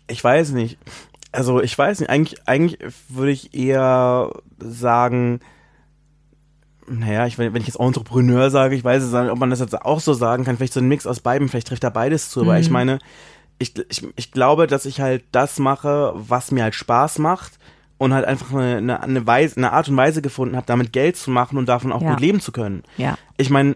[0.07, 0.77] ich weiß nicht.
[1.31, 2.09] Also, ich weiß nicht.
[2.09, 2.79] Eigentlich, eigentlich
[3.09, 5.41] würde ich eher sagen,
[6.87, 9.99] naja, ich, wenn ich jetzt Entrepreneur sage, ich weiß nicht, ob man das jetzt auch
[9.99, 12.59] so sagen kann, vielleicht so ein Mix aus beiden, vielleicht trifft da beides zu, aber
[12.59, 12.99] ich meine,
[13.59, 17.53] ich, ich, ich glaube, dass ich halt das mache, was mir halt Spaß macht
[17.97, 21.15] und halt einfach eine, eine, eine, Weise, eine Art und Weise gefunden habe, damit Geld
[21.17, 22.11] zu machen und davon auch Ja.
[22.11, 22.83] gut leben zu können.
[22.97, 23.17] Ja.
[23.37, 23.75] Ich meine,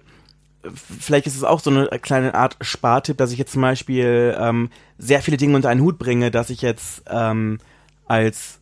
[0.74, 4.70] vielleicht ist es auch so eine kleine Art Spartipp, dass ich jetzt zum Beispiel ähm,
[4.98, 7.60] sehr viele Dinge unter einen Hut bringe, dass ich jetzt ähm,
[8.06, 8.60] als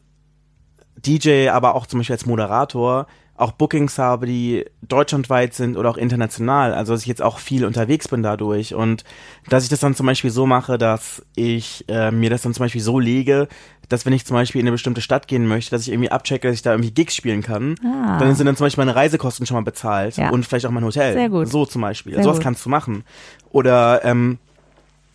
[0.98, 5.98] DJ, aber auch zum Beispiel als Moderator auch Bookings habe, die deutschlandweit sind oder auch
[5.98, 6.74] international.
[6.74, 9.04] Also dass ich jetzt auch viel unterwegs bin dadurch und
[9.48, 12.64] dass ich das dann zum Beispiel so mache, dass ich äh, mir das dann zum
[12.66, 13.48] Beispiel so lege,
[13.90, 16.48] dass wenn ich zum Beispiel in eine bestimmte Stadt gehen möchte, dass ich irgendwie abchecke,
[16.48, 18.18] dass ich da irgendwie Gigs spielen kann, Ah.
[18.20, 20.30] dann sind dann zum Beispiel meine Reisekosten schon mal bezahlt Ja.
[20.32, 21.14] und vielleicht auch mein Hotel.
[21.14, 21.48] Sehr gut.
[21.48, 22.16] So zum Beispiel.
[22.16, 22.44] Sehr Sowas gut.
[22.44, 23.04] kannst du machen.
[23.52, 24.40] Oder ähm,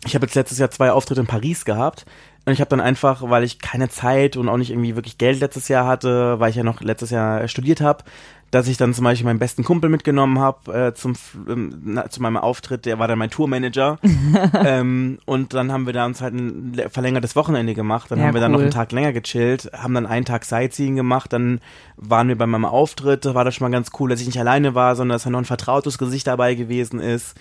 [0.05, 2.05] ich habe jetzt letztes Jahr zwei Auftritte in Paris gehabt.
[2.45, 5.39] Und ich habe dann einfach, weil ich keine Zeit und auch nicht irgendwie wirklich Geld
[5.39, 8.03] letztes Jahr hatte, weil ich ja noch letztes Jahr studiert habe,
[8.51, 11.13] dass ich dann zum Beispiel meinen besten Kumpel mitgenommen habe äh, zum
[11.49, 13.97] ähm, na, zu meinem Auftritt, der war dann mein Tourmanager.
[14.65, 18.11] ähm, und dann haben wir da uns halt ein verlängertes Wochenende gemacht.
[18.11, 18.65] Dann Ja, haben wir dann noch cool.
[18.65, 21.61] einen Tag länger gechillt, haben dann einen Tag Sightseeing gemacht, dann
[21.95, 24.39] waren wir bei meinem Auftritt, da war das schon mal ganz cool, dass ich nicht
[24.39, 27.35] alleine war, sondern dass da noch ein vertrautes Gesicht dabei gewesen ist.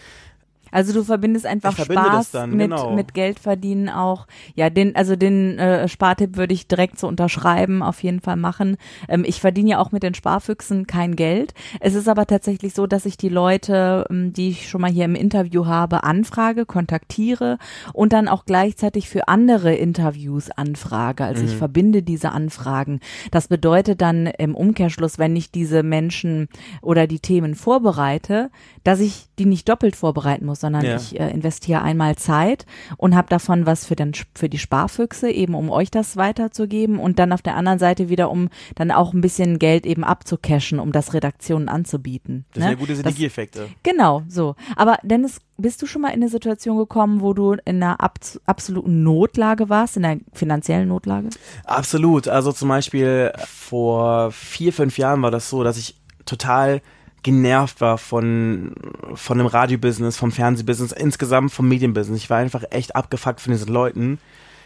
[0.72, 2.94] Also du verbindest einfach verbinde Spaß dann, mit, genau.
[2.94, 4.26] mit Geld verdienen auch.
[4.56, 8.76] Ja, den, also den äh, Spartipp würde ich direkt so unterschreiben, auf jeden Fall machen.
[9.08, 11.54] Ähm, ich verdiene ja auch mit den Sparfüchsen kein Geld.
[11.78, 15.04] Es ist aber tatsächlich so, dass ich die Leute, ähm, die ich schon mal hier
[15.04, 17.58] im Interview habe, anfrage, kontaktiere
[17.92, 21.24] und dann auch gleichzeitig für andere Interviews anfrage.
[21.24, 21.48] Also Mhm.
[21.48, 23.00] ich verbinde diese Anfragen.
[23.30, 26.48] Das bedeutet dann im Umkehrschluss, wenn ich diese Menschen
[26.80, 28.50] oder die Themen vorbereite,
[28.84, 30.96] dass ich die nicht doppelt vorbereiten muss, sondern Ja.
[30.96, 32.64] ich äh, investiere einmal Zeit
[32.96, 37.18] und habe davon was für, den, für die Sparfüchse, eben um euch das weiterzugeben und
[37.18, 40.92] dann auf der anderen Seite wieder, um dann auch ein bisschen Geld eben abzucashen, um
[40.92, 42.46] das Redaktionen anzubieten.
[42.54, 42.70] Das ne?
[42.70, 43.68] sind ja gute Synergieeffekte.
[43.82, 44.54] Genau, so.
[44.76, 48.40] Aber Dennis, bist du schon mal in eine Situation gekommen, wo du in einer abs
[48.46, 51.28] absoluten Notlage warst, in einer finanziellen Notlage?
[51.64, 52.28] Absolut.
[52.28, 56.80] Also zum Beispiel vor vier, fünf Jahren war das so, dass ich total
[57.22, 58.74] genervt war von,
[59.14, 62.22] von dem Radiobusiness, vom Fernsehbusiness, insgesamt vom Medienbusiness.
[62.22, 64.18] Ich war einfach echt abgefuckt von diesen Leuten.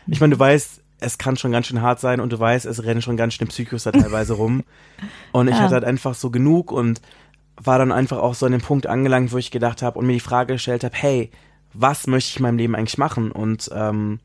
[0.07, 2.83] Ich meine, du weißt, es kann schon ganz schön hart sein und du weißt, es
[2.85, 4.65] rennen schon ganz schön Psychos da teilweise rum.
[5.33, 5.63] Und ich Ja.
[5.65, 7.03] hatte halt einfach so genug und
[7.63, 10.15] war dann einfach auch so an dem Punkt angelangt, wo ich gedacht habe und mir
[10.15, 11.31] die Frage gestellt habe, hey,
[11.75, 13.31] was möchte ich in meinem Leben eigentlich machen?
[13.31, 14.21] Und ähm,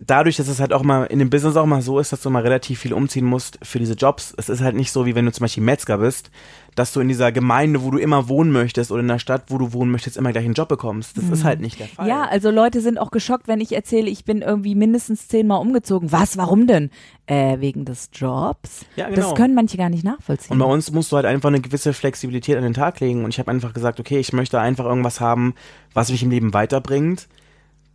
[0.00, 2.30] dadurch, dass es halt auch mal in dem Business auch mal so ist, dass du
[2.30, 5.24] mal relativ viel umziehen musst für diese Jobs, es ist halt nicht so, wie wenn
[5.24, 6.30] du zum Beispiel Metzger bist,
[6.74, 9.58] dass du in dieser Gemeinde, wo du immer wohnen möchtest oder in der Stadt, wo
[9.58, 11.16] du wohnen möchtest, immer gleich einen Job bekommst.
[11.16, 12.08] Das ist halt nicht der Fall.
[12.08, 16.10] Ja, also Leute sind auch geschockt, wenn ich erzähle, ich bin irgendwie mindestens zehnmal umgezogen.
[16.10, 16.90] Was, warum denn?
[17.26, 18.84] Äh, wegen des Jobs?
[18.96, 19.20] Ja, genau.
[19.20, 20.52] Das können manche gar nicht nachvollziehen.
[20.52, 23.24] Und bei uns musst du halt einfach eine gewisse Flexibilität an den Tag legen.
[23.24, 25.54] Und ich habe einfach gesagt, okay, ich möchte einfach irgendwas haben,
[25.92, 27.28] was mich im Leben weiterbringt.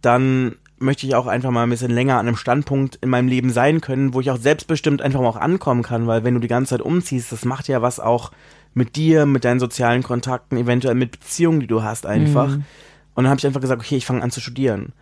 [0.02, 3.52] Dann möchte ich auch einfach mal ein bisschen länger an einem Standpunkt in meinem Leben
[3.52, 6.48] sein können, wo ich auch selbstbestimmt einfach mal auch ankommen kann, weil wenn du die
[6.48, 8.32] ganze Zeit umziehst, das macht ja was auch
[8.74, 12.50] mit dir, mit deinen sozialen Kontakten, eventuell mit Beziehungen, die du hast einfach.
[12.50, 12.64] Mhm.
[13.16, 14.94] Und dann habe ich einfach gesagt, okay, ich fange an zu studieren.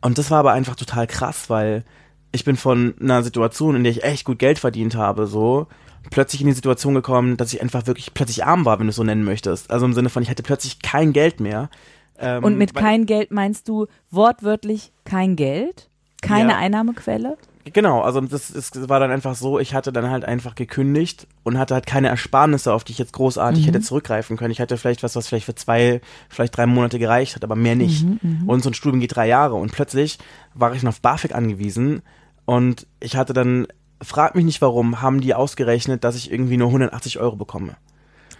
[0.00, 1.84] Und das war aber einfach total krass, weil
[2.30, 5.66] ich bin von einer Situation, in der ich echt gut Geld verdient habe, so
[6.10, 8.96] plötzlich in die Situation gekommen, dass ich einfach wirklich plötzlich arm war, wenn du es
[8.96, 9.70] so nennen möchtest.
[9.70, 11.70] Also im Sinne von, ich hatte plötzlich kein Geld mehr.
[12.18, 15.88] Ähm, Und mit kein Geld meinst du wortwörtlich kein Geld?
[16.20, 16.58] Keine Ja.
[16.58, 17.36] Einnahmequelle?
[17.72, 21.58] Genau, also das, das war dann einfach so, ich hatte dann halt einfach gekündigt und
[21.58, 24.50] hatte halt keine Ersparnisse, auf die ich jetzt großartig hätte zurückgreifen können.
[24.52, 26.00] Ich hatte vielleicht was, was vielleicht für zwei,
[26.30, 28.06] vielleicht drei Monate gereicht hat, aber mehr nicht.
[28.46, 30.18] und so ein Studium geht drei Jahre und plötzlich
[30.54, 32.02] war ich noch auf BAföG angewiesen
[32.46, 33.66] und ich hatte dann,
[34.00, 37.76] frag mich nicht warum, haben die ausgerechnet, dass ich irgendwie nur 180 Euro bekomme.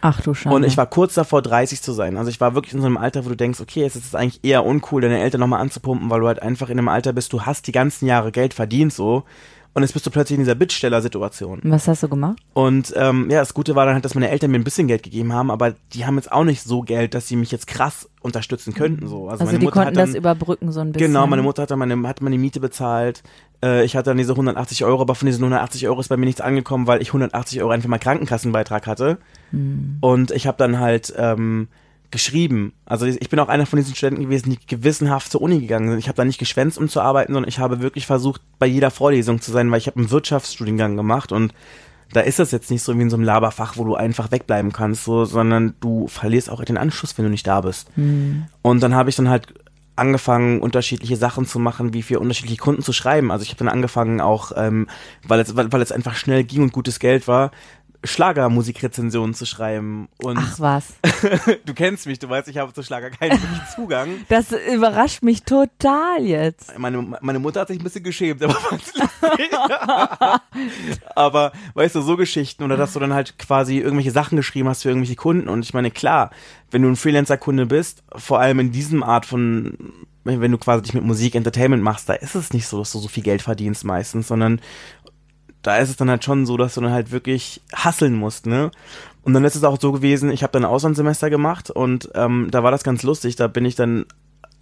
[0.01, 0.57] Ach du Schande.
[0.57, 2.17] Und ich war kurz davor, 30 zu sein.
[2.17, 4.45] Also ich war wirklich in so einem Alter, wo du denkst, okay, es ist eigentlich
[4.45, 7.43] eher uncool, deine Eltern nochmal anzupumpen, weil du halt einfach in einem Alter bist, du
[7.43, 9.25] hast die ganzen Jahre Geld verdient so.
[9.79, 11.61] Und jetzt bist du plötzlich in dieser Bittsteller-Situation.
[11.63, 12.37] Was hast du gemacht?
[12.53, 15.05] Und ähm, ja, das Gute war dann halt, dass meine Eltern mir ein bisschen Geld
[15.05, 18.11] gegeben haben, aber die haben jetzt auch nicht so Geld, dass sie mich jetzt krass
[18.21, 19.07] unterstützen könnten.
[19.07, 19.29] So.
[19.29, 21.13] Also, meine die Mutter konnten dann, das überbrücken so ein bisschen.
[21.13, 23.23] Genau, meine Mutter hat dann meine, hat meine Miete bezahlt.
[23.63, 26.27] Äh, ich hatte dann diese 180 Euro, aber von diesen 180 Euro ist bei mir
[26.27, 29.19] nichts angekommen, weil ich 180 Euro einfach mal Krankenkassenbeitrag hatte.
[30.01, 31.69] Und ich habe dann halt ähm,
[32.11, 32.73] geschrieben.
[32.87, 35.99] Also ich bin auch einer von diesen Studenten gewesen, die gewissenhaft zur Uni gegangen sind.
[35.99, 38.91] Ich habe da nicht geschwänzt, um zu arbeiten, sondern ich habe wirklich versucht, bei jeder
[38.91, 41.53] Vorlesung zu sein, weil ich habe einen Wirtschaftsstudiengang gemacht und
[42.13, 44.73] da ist das jetzt nicht so wie in so einem Laberfach, wo du einfach wegbleiben
[44.73, 47.91] kannst, so, sondern du verlierst auch den Anschluss, wenn du nicht da bist.
[48.63, 49.53] Und dann habe ich dann halt
[49.99, 53.31] angefangen, unterschiedliche Sachen zu machen, wie für unterschiedliche Kunden zu schreiben.
[53.31, 54.87] Also ich habe dann angefangen auch, ähm,
[55.27, 57.51] weil, es, weil, weil es einfach schnell ging und gutes Geld war,
[58.05, 60.09] Schlagermusikrezensionen zu schreiben.
[60.23, 60.95] Und Ach was.
[61.65, 63.41] du kennst mich, du weißt, ich habe zu Schlager keinen
[63.75, 64.09] Zugang.
[64.29, 66.79] Das überrascht mich total jetzt.
[66.79, 68.57] Meine, meine Mutter hat sich ein bisschen geschämt, aber
[71.15, 74.83] aber weißt du, so Geschichten oder dass du dann halt quasi irgendwelche Sachen geschrieben hast
[74.83, 76.31] für irgendwelche Kunden und ich meine, klar,
[76.71, 79.77] wenn du ein Freelancer-Kunde bist, vor allem in diesem Art von,
[80.25, 82.99] wenn du quasi dich mit Musik, Entertainment machst, da ist es nicht so, dass du
[82.99, 84.61] so viel Geld verdienst meistens, sondern
[85.69, 88.71] da ist es dann halt schon so, dass du dann halt wirklich hasseln musst, ne?
[89.23, 92.49] Und dann ist es auch so gewesen, ich habe dann ein Auslandssemester gemacht und ähm,
[92.51, 94.07] da war das ganz lustig, da bin ich dann,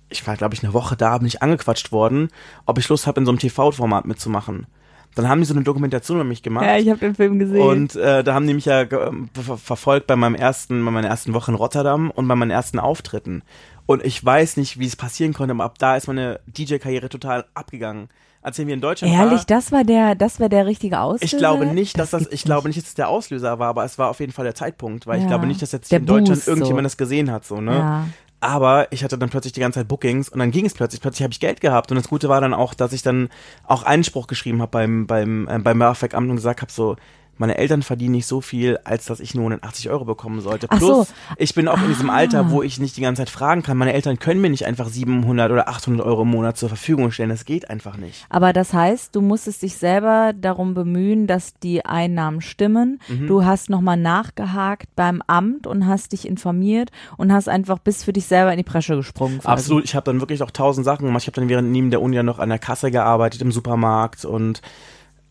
[0.09, 2.29] ich war glaube ich eine Woche da, bin ich angequatscht worden,
[2.65, 4.67] ob ich Lust habe, in so einem TV-Format mitzumachen.
[5.15, 6.67] Dann haben die so eine Dokumentation über mich gemacht.
[6.67, 7.63] Ja, ich habe den Film gesehen.
[7.63, 11.33] Und äh, da haben die mich ja ver verfolgt bei meinem ersten, bei meiner ersten
[11.33, 13.43] Woche in Rotterdam und bei meinen ersten Auftritten.
[13.87, 17.47] Und ich weiß nicht, wie es passieren konnte, aber ab da ist meine DJ-Karriere total
[17.55, 18.09] abgegangen.
[18.47, 21.25] Als wir in Deutschland Ehrlich, war, das war der, das war der richtige Auslöser.
[21.35, 23.85] ich glaube nicht, dass das, gibt's ich glaube nicht, dass es der Auslöser war, aber
[23.85, 25.31] es war auf jeden Fall der Zeitpunkt, weil ich Ja.
[25.31, 26.53] glaube nicht, dass jetzt Der in Deutschland Boost so.
[26.53, 27.75] irgendjemand das gesehen hat, so, ne?
[27.77, 28.07] Ja.
[28.39, 31.01] Aber ich hatte dann plötzlich die ganze Zeit Bookings und dann ging es plötzlich.
[31.01, 33.31] Plötzlich habe ich Geld gehabt und das Gute war dann auch, dass ich dann
[33.67, 36.95] auch Einspruch geschrieben habe beim beim äh, beim BAföG-Amt und gesagt habe so,
[37.39, 40.67] meine Eltern verdienen nicht so viel, als dass ich nur 180 Euro bekommen sollte.
[40.71, 41.15] Ach Plus, so.
[41.37, 42.15] ich bin auch in diesem Ah.
[42.15, 43.77] Alter, wo ich nicht die ganze Zeit fragen kann.
[43.77, 47.29] Meine Eltern können mir nicht einfach 700 oder 800 Euro im Monat zur Verfügung stellen.
[47.31, 48.25] Das geht einfach nicht.
[48.29, 53.01] Aber das heißt, du musstest dich selber darum bemühen, dass die Einnahmen stimmen.
[53.09, 53.27] Mhm.
[53.27, 58.13] Du hast nochmal nachgehakt beim Amt und hast dich informiert und hast einfach bis für
[58.13, 59.39] dich selber in die Bresche gesprungen.
[59.39, 59.49] quasi.
[59.49, 61.23] Absolut, ich habe dann wirklich auch tausend Sachen gemacht.
[61.23, 64.25] Ich habe dann während neben der Uni ja noch an der Kasse gearbeitet im Supermarkt
[64.25, 64.63] und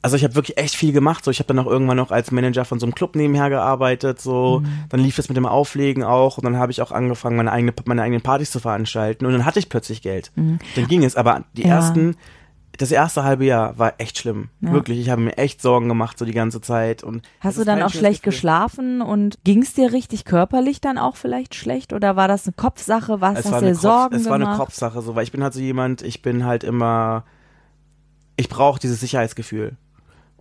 [0.06, 1.26] also ich habe wirklich echt viel gemacht.
[1.26, 4.22] So, ich habe dann auch irgendwann noch als Manager von so einem Club nebenher gearbeitet.
[4.22, 7.52] So, dann lief es mit dem Auflegen auch und dann habe ich auch angefangen, meine
[7.52, 10.32] eigene, meine eigenen Partys zu veranstalten und dann hatte ich plötzlich Geld.
[10.36, 11.16] Dann ging es.
[11.16, 11.76] Aber die Ja.
[11.76, 12.16] ersten,
[12.78, 14.50] das erste halbe Jahr war echt schlimm.
[14.60, 14.74] Ja.
[14.74, 17.72] Wirklich, ich habe mir echt Sorgen gemacht so die ganze Zeit und Hast das du
[17.72, 18.34] dann auch schlecht Gefühl.
[18.34, 22.54] geschlafen und ging es dir richtig körperlich dann auch vielleicht schlecht oder war das eine
[22.54, 23.22] Kopfsache?
[23.22, 24.60] Was es hast du dir Sorgen es war eine gemacht?
[24.60, 27.24] Kopfsache, so, weil ich bin halt so jemand, ich bin halt immer,
[28.36, 29.78] ich brauche dieses Sicherheitsgefühl.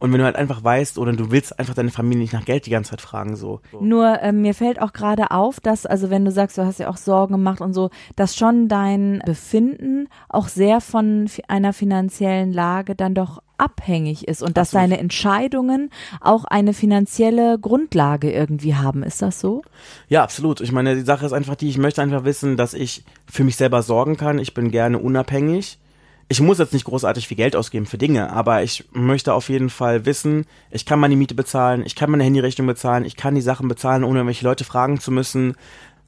[0.04, 2.66] Und wenn du halt einfach weißt oder du willst einfach deine Familie nicht nach Geld
[2.66, 3.62] die ganze Zeit fragen, so.
[3.80, 6.90] Nur ähm, mir fällt auch gerade auf, dass, also wenn du sagst, du hast ja
[6.90, 12.94] auch Sorgen gemacht und so, dass schon dein Befinden auch sehr von einer finanziellen Lage
[12.94, 14.82] dann doch abhängig ist und dass Absolut.
[14.82, 15.88] deine Entscheidungen
[16.20, 19.02] auch eine finanzielle Grundlage irgendwie haben.
[19.04, 19.62] Ist das so?
[20.08, 20.60] Ja, absolut.
[20.60, 23.56] Ich meine, die Sache ist einfach die, ich möchte einfach wissen, dass ich für mich
[23.56, 24.38] selber sorgen kann.
[24.38, 25.78] Ich bin gerne unabhängig.
[26.28, 29.70] Ich muss jetzt nicht großartig viel Geld ausgeben für Dinge, aber ich möchte auf jeden
[29.70, 33.40] Fall wissen, ich kann meine Miete bezahlen, ich kann meine Handyrechnung bezahlen, ich kann die
[33.40, 35.54] Sachen bezahlen, ohne irgendwelche Leute fragen zu müssen.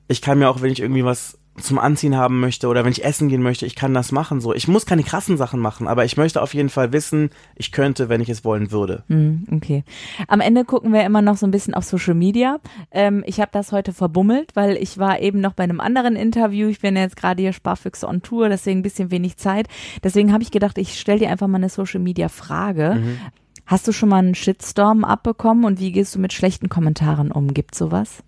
[0.08, 3.04] Ich kann mir auch, wenn ich irgendwie was zum Anziehen haben möchte oder wenn ich
[3.04, 4.54] essen gehen möchte, ich kann das machen so.
[4.54, 8.08] Ich muss keine krassen Sachen machen, aber ich möchte auf jeden Fall wissen, ich könnte,
[8.08, 9.04] wenn ich es wollen würde.
[9.08, 9.84] Hm, okay.
[10.28, 12.58] Am Ende gucken wir immer noch so ein bisschen auf Social Media.
[12.90, 16.68] Ähm, ich habe das heute verbummelt, weil ich war eben noch bei einem anderen Interview.
[16.68, 19.68] Ich bin jetzt gerade hier Sparfüchse on Tour, deswegen ein bisschen wenig Zeit.
[20.02, 22.96] Deswegen habe ich gedacht, ich stelle dir einfach mal eine Social Media Frage.
[23.00, 23.18] Mhm.
[23.66, 27.52] Hast du schon mal einen Shitstorm abbekommen und wie gehst du mit schlechten Kommentaren um?
[27.52, 28.22] Gibt sowas?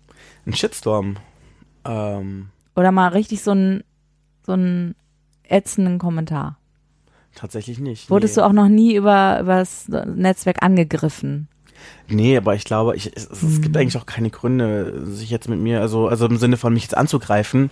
[0.45, 1.15] Ein Shitstorm.
[1.85, 2.49] Ähm,
[2.79, 3.83] Oder mal richtig so einen
[4.45, 4.95] so einen
[5.43, 6.55] ätzenden Kommentar?
[7.35, 8.09] tatsächlich nicht.
[8.09, 8.41] Wurdest nee.
[8.41, 11.47] du auch noch nie über, über das Netzwerk angegriffen?
[12.07, 13.61] Nee, aber ich glaube, ich, es, es Mhm.
[13.61, 16.83] gibt eigentlich auch keine Gründe, sich jetzt mit mir, also, also im Sinne von mich
[16.83, 17.69] jetzt anzugreifen,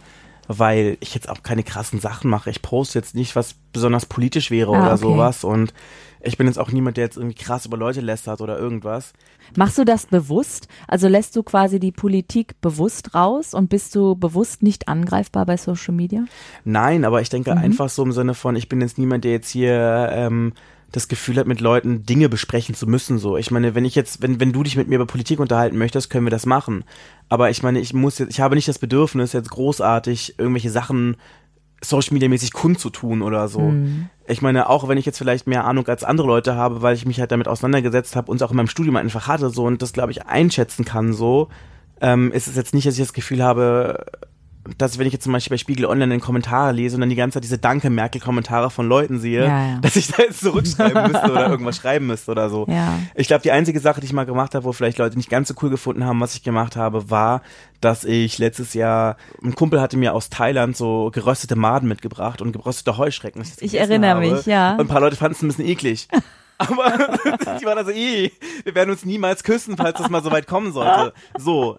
[0.48, 2.50] weil ich jetzt auch keine krassen Sachen mache.
[2.50, 5.02] Ich poste jetzt nicht, was besonders politisch wäre Ah, oder okay.
[5.02, 5.74] sowas und
[6.22, 9.14] ich bin jetzt auch niemand, der jetzt irgendwie krass über Leute lästert oder irgendwas.
[9.56, 10.68] Machst du das bewusst?
[10.88, 15.56] Also lässt du quasi die Politik bewusst raus und bist du bewusst nicht angreifbar bei
[15.58, 16.26] Social Media?
[16.66, 17.58] Nein, aber ich denke Mhm.
[17.60, 20.54] einfach so im Sinne von, ich bin jetzt niemand, der jetzt hier ähm,
[20.92, 23.18] das Gefühl hat, mit Leuten Dinge besprechen zu müssen.
[23.20, 25.78] So, ich meine, wenn ich jetzt, wenn wenn du dich mit mir über Politik unterhalten
[25.78, 26.86] möchtest, können wir das machen.
[27.30, 31.18] Aber ich meine, ich muss jetzt, ich habe nicht das Bedürfnis, jetzt großartig irgendwelche Sachen
[31.84, 33.60] Social Media mäßig kundzutun oder so.
[33.60, 34.10] Mhm.
[34.28, 37.06] Ich meine, auch wenn ich jetzt vielleicht mehr Ahnung als andere Leute habe, weil ich
[37.06, 39.82] mich halt damit auseinandergesetzt habe und es auch in meinem Studium einfach hatte so und
[39.82, 41.50] das glaube ich einschätzen kann so,
[42.02, 44.06] ähm, ist es jetzt nicht, dass ich das Gefühl habe,
[44.78, 47.16] dass wenn ich jetzt zum Beispiel bei Spiegel Online einen Kommentar lese und dann die
[47.16, 49.80] ganze Zeit diese Danke Merkel-Kommentare von Leuten sehe, Ja, ja.
[49.82, 52.66] dass ich da jetzt zurückschreiben müsste oder irgendwas schreiben müsste oder so.
[52.70, 53.00] Ja.
[53.16, 55.48] Ich glaube, die einzige Sache, die ich mal gemacht habe, wo vielleicht Leute nicht ganz
[55.48, 57.42] so cool gefunden haben, was ich gemacht habe, war,
[57.82, 62.52] dass ich letztes Jahr, ein Kumpel hatte mir aus Thailand so geröstete Maden mitgebracht und
[62.52, 63.42] geröstete Heuschrecken.
[63.42, 64.20] das Ich gegessen erinnere habe.
[64.32, 64.74] mich, ja.
[64.74, 66.08] Und ein paar Leute fanden es ein bisschen eklig.
[66.60, 66.92] Aber
[67.62, 68.32] die waren also, "Ih,
[68.64, 71.14] wir werden uns niemals küssen, falls das mal so weit kommen sollte.
[71.38, 71.78] So,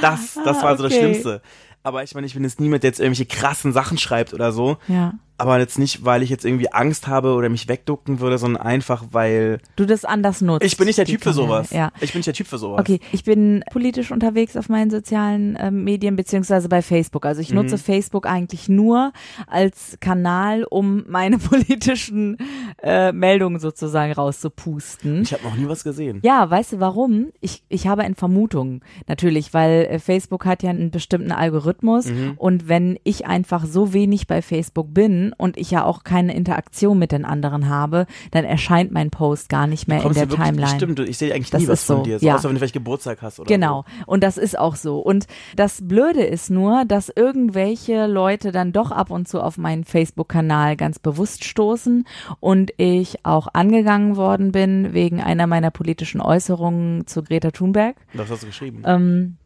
[0.00, 1.00] das, das war so das Okay.
[1.00, 1.42] Schlimmste.
[1.82, 4.76] Aber ich meine, ich bin jetzt niemand, der jetzt irgendwelche krassen Sachen schreibt oder so.
[4.88, 5.14] Ja.
[5.40, 9.04] Aber jetzt nicht, weil ich jetzt irgendwie Angst habe oder mich wegducken würde, sondern einfach,
[9.10, 10.64] weil Du das anders nutzt.
[10.64, 11.70] ich bin nicht der Typ für sowas.
[11.70, 11.90] Ja.
[12.00, 12.80] Ich bin nicht der Typ für sowas.
[12.80, 17.26] Okay, ich bin politisch unterwegs auf meinen sozialen ähm, Medien beziehungsweise bei Facebook.
[17.26, 17.42] Also Mhm.
[17.44, 19.12] ich nutze Facebook eigentlich nur
[19.46, 22.36] als Kanal, um meine politischen
[22.82, 25.22] äh, Meldungen sozusagen rauszupusten.
[25.22, 26.20] Ich habe noch nie was gesehen.
[26.22, 27.28] Ja, weißt du warum?
[27.40, 32.34] Ich, ich habe eine Vermutung, natürlich, weil äh, Facebook hat ja einen bestimmten Algorithmus Mhm.
[32.36, 36.98] und wenn ich einfach so wenig bei Facebook bin und ich ja auch keine Interaktion
[36.98, 40.76] mit den anderen habe, dann erscheint mein Post gar nicht mehr in der wirklich, Timeline.
[40.76, 42.34] Stimmt, du- ich sehe eigentlich Das nie was ist von so, dir, so, ja.
[42.36, 43.84] außer wenn du vielleicht Geburtstag hast oder Genau.
[44.06, 44.98] Und das ist auch so.
[44.98, 45.26] Und
[45.56, 50.76] das Blöde ist nur, dass irgendwelche Leute dann doch ab und zu auf meinen Facebook-Kanal
[50.76, 52.06] ganz bewusst stoßen
[52.40, 57.96] und ich auch angegangen worden bin wegen einer meiner politischen Äußerungen zu Greta Thunberg.
[58.12, 58.18] so.
[58.20, 58.82] Was hast du geschrieben?
[58.86, 59.36] Ähm,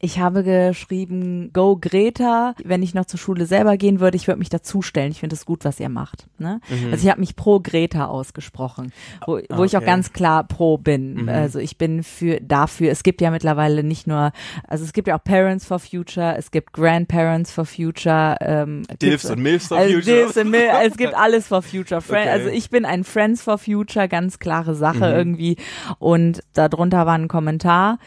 [0.00, 2.54] ich habe geschrieben, Go Greta.
[2.64, 5.10] Wenn ich noch zur Schule selber gehen würde, ich würde mich dazustellen.
[5.10, 6.26] Ich finde es gut, was ihr macht.
[6.38, 6.60] Ne?
[6.90, 8.92] Also ich habe mich pro Greta ausgesprochen,
[9.26, 9.86] wo, wo ich auch Okay.
[9.86, 11.22] ganz klar pro bin.
[11.22, 11.28] Mhm.
[11.28, 12.90] Also ich bin für dafür.
[12.90, 14.32] Es gibt ja mittlerweile nicht nur,
[14.66, 19.24] also es gibt ja auch Parents for Future, es gibt Grandparents for Future, ähm, Dilfs
[19.30, 20.16] und Milfs for also Future.
[20.16, 22.00] Dilfs und Mil es gibt alles for Future.
[22.00, 22.30] Friend, Okay.
[22.30, 25.02] Also ich bin ein Friends for Future, ganz klare Sache Mhm.
[25.16, 25.56] irgendwie.
[25.98, 27.98] Und darunter war ein Kommentar,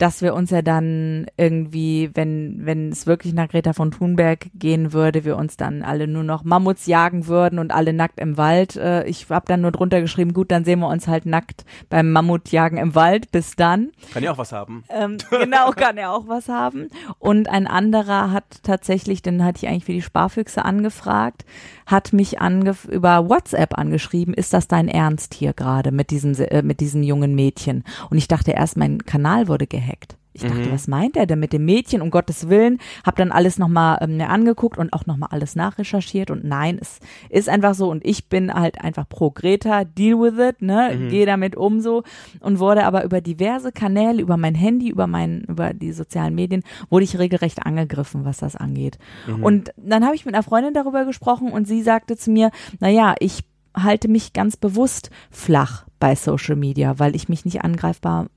[0.00, 4.94] dass wir uns ja dann irgendwie, wenn, wenn es wirklich nach Greta von Thunberg gehen
[4.94, 8.76] würde, wir uns dann alle nur noch Mammuts jagen würden und alle nackt im Wald.
[8.76, 12.12] Äh, Ich habe dann nur drunter geschrieben, gut, dann sehen wir uns halt nackt beim
[12.12, 13.30] Mammutjagen im Wald.
[13.30, 13.90] Bis dann.
[14.14, 14.84] Kann ja auch was haben.
[14.88, 16.88] Ähm, genau, kann er auch was haben.
[17.18, 21.44] Und ein anderer hat tatsächlich, den hatte ich eigentlich für die Sparfüchse angefragt,
[21.84, 26.62] hat mich angef über WhatsApp angeschrieben, ist das dein Ernst hier gerade mit diesem, äh,
[26.62, 27.84] mit diesem jungen Mädchen?
[28.08, 29.89] Und ich dachte erst, mein Kanal wurde gehackt.
[30.32, 30.72] Ich dachte, Mhm.
[30.72, 32.00] was meint er denn mit dem Mädchen?
[32.00, 32.78] Um Gottes Willen.
[33.04, 36.30] Hab dann alles nochmal ähm, mir angeguckt und auch nochmal alles nachrecherchiert.
[36.30, 37.90] Und nein, es ist einfach so.
[37.90, 40.96] Und ich bin halt einfach pro Greta, deal with it, ne?
[40.96, 41.08] Mhm.
[41.08, 42.04] Geh damit um so.
[42.38, 46.62] Und wurde aber über diverse Kanäle, über mein Handy, über mein, über die sozialen Medien,
[46.90, 48.98] wurde ich regelrecht angegriffen, was das angeht.
[49.26, 49.42] Mhm.
[49.42, 52.88] Und dann habe ich mit einer Freundin darüber gesprochen und sie sagte zu mir, na
[52.88, 53.40] ja, ich
[53.76, 58.28] halte mich ganz bewusst flach bei Social Media, weil ich mich nicht angreifbar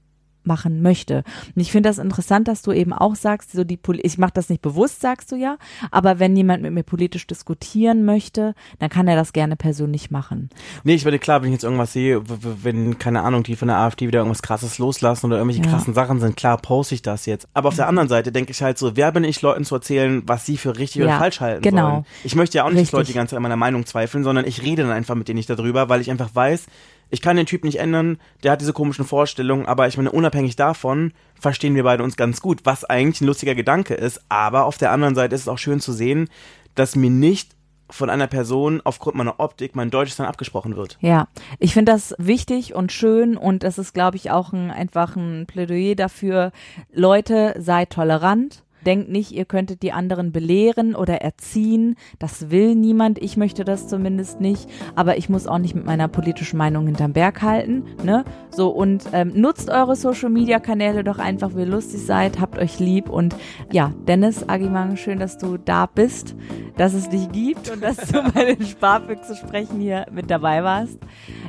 [0.47, 1.23] machen möchte.
[1.55, 4.31] Und ich finde das interessant, dass du eben auch sagst, so die Poli ich mache
[4.33, 5.57] das nicht bewusst, sagst du ja,
[5.91, 10.49] aber wenn jemand mit mir politisch diskutieren möchte, dann kann er das gerne persönlich machen.
[10.83, 13.77] Nee, ich würde klar, wenn ich jetzt irgendwas sehe, wenn, keine Ahnung, die von der
[13.77, 15.69] AfD wieder irgendwas krasses loslassen oder irgendwelche ja.
[15.69, 17.47] krassen Sachen sind, klar poste ich das jetzt.
[17.53, 20.23] Aber auf der anderen Seite denke ich halt so, wer bin ich, Leuten zu erzählen,
[20.25, 21.89] was sie für richtig ja, oder falsch halten genau.
[21.89, 22.05] sollen.
[22.23, 24.45] Ich möchte ja auch nicht, dass Leute die ganze Zeit an meiner Meinung zweifeln, sondern
[24.45, 26.65] ich rede dann einfach mit denen nicht darüber, weil ich einfach weiß,
[27.13, 30.55] ich kann den Typ nicht ändern, der hat diese komischen Vorstellungen, aber ich meine, unabhängig
[30.55, 34.19] davon verstehen wir beide uns ganz gut, was eigentlich ein lustiger Gedanke ist.
[34.29, 36.27] Aber auf der anderen Seite ist es auch schön zu sehen,
[36.73, 37.55] dass mir nicht
[37.87, 40.97] von einer Person aufgrund meiner Optik mein Deutsch dann abgesprochen wird.
[41.01, 41.27] Ja,
[41.59, 45.45] ich finde das wichtig und schön und das ist, glaube ich, auch ein, einfach ein
[45.45, 46.51] Plädoyer dafür.
[46.91, 51.95] Leute, seid tolerant Denkt nicht, ihr könntet die anderen belehren oder erziehen.
[52.19, 53.21] Das will niemand.
[53.21, 54.69] Ich möchte das zumindest nicht.
[54.95, 57.83] Aber ich muss auch nicht mit meiner politischen Meinung hinterm Berg halten.
[58.03, 58.25] Ne?
[58.49, 62.39] So und ähm, nutzt eure Social Media Kanäle doch einfach, wie ihr lustig seid.
[62.39, 63.35] Habt euch lieb und
[63.71, 66.35] ja, Dennis Agimang, schön, dass du da bist,
[66.77, 70.99] dass es dich gibt und dass du bei den Sparfüchse sprechen hier mit dabei warst.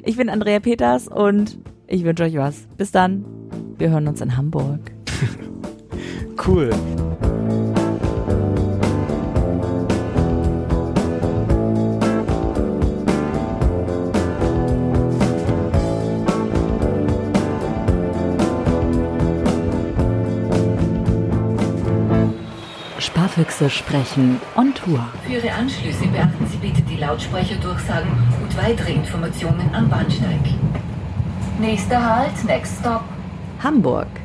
[0.05, 2.67] Ich bin Andrea Peters und ich wünsche euch was.
[2.77, 3.25] Bis dann.
[3.77, 4.81] Wir hören uns in Hamburg.
[6.47, 6.71] cool.
[22.99, 24.99] Sparfüchse sprechen on Tour.
[25.25, 28.11] Für Ihre Anschlüsse beachten Sie bitte die Lautsprecherdurchsagen
[28.43, 30.41] und weitere Informationen am Bahnsteig.
[31.61, 33.03] Nächster Halt, next stop.
[33.63, 34.24] Hamburg.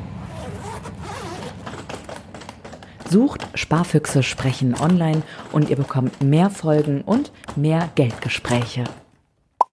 [3.10, 8.84] Sucht Sparfüchse sprechen online und ihr bekommt mehr Folgen und mehr Geldgespräche.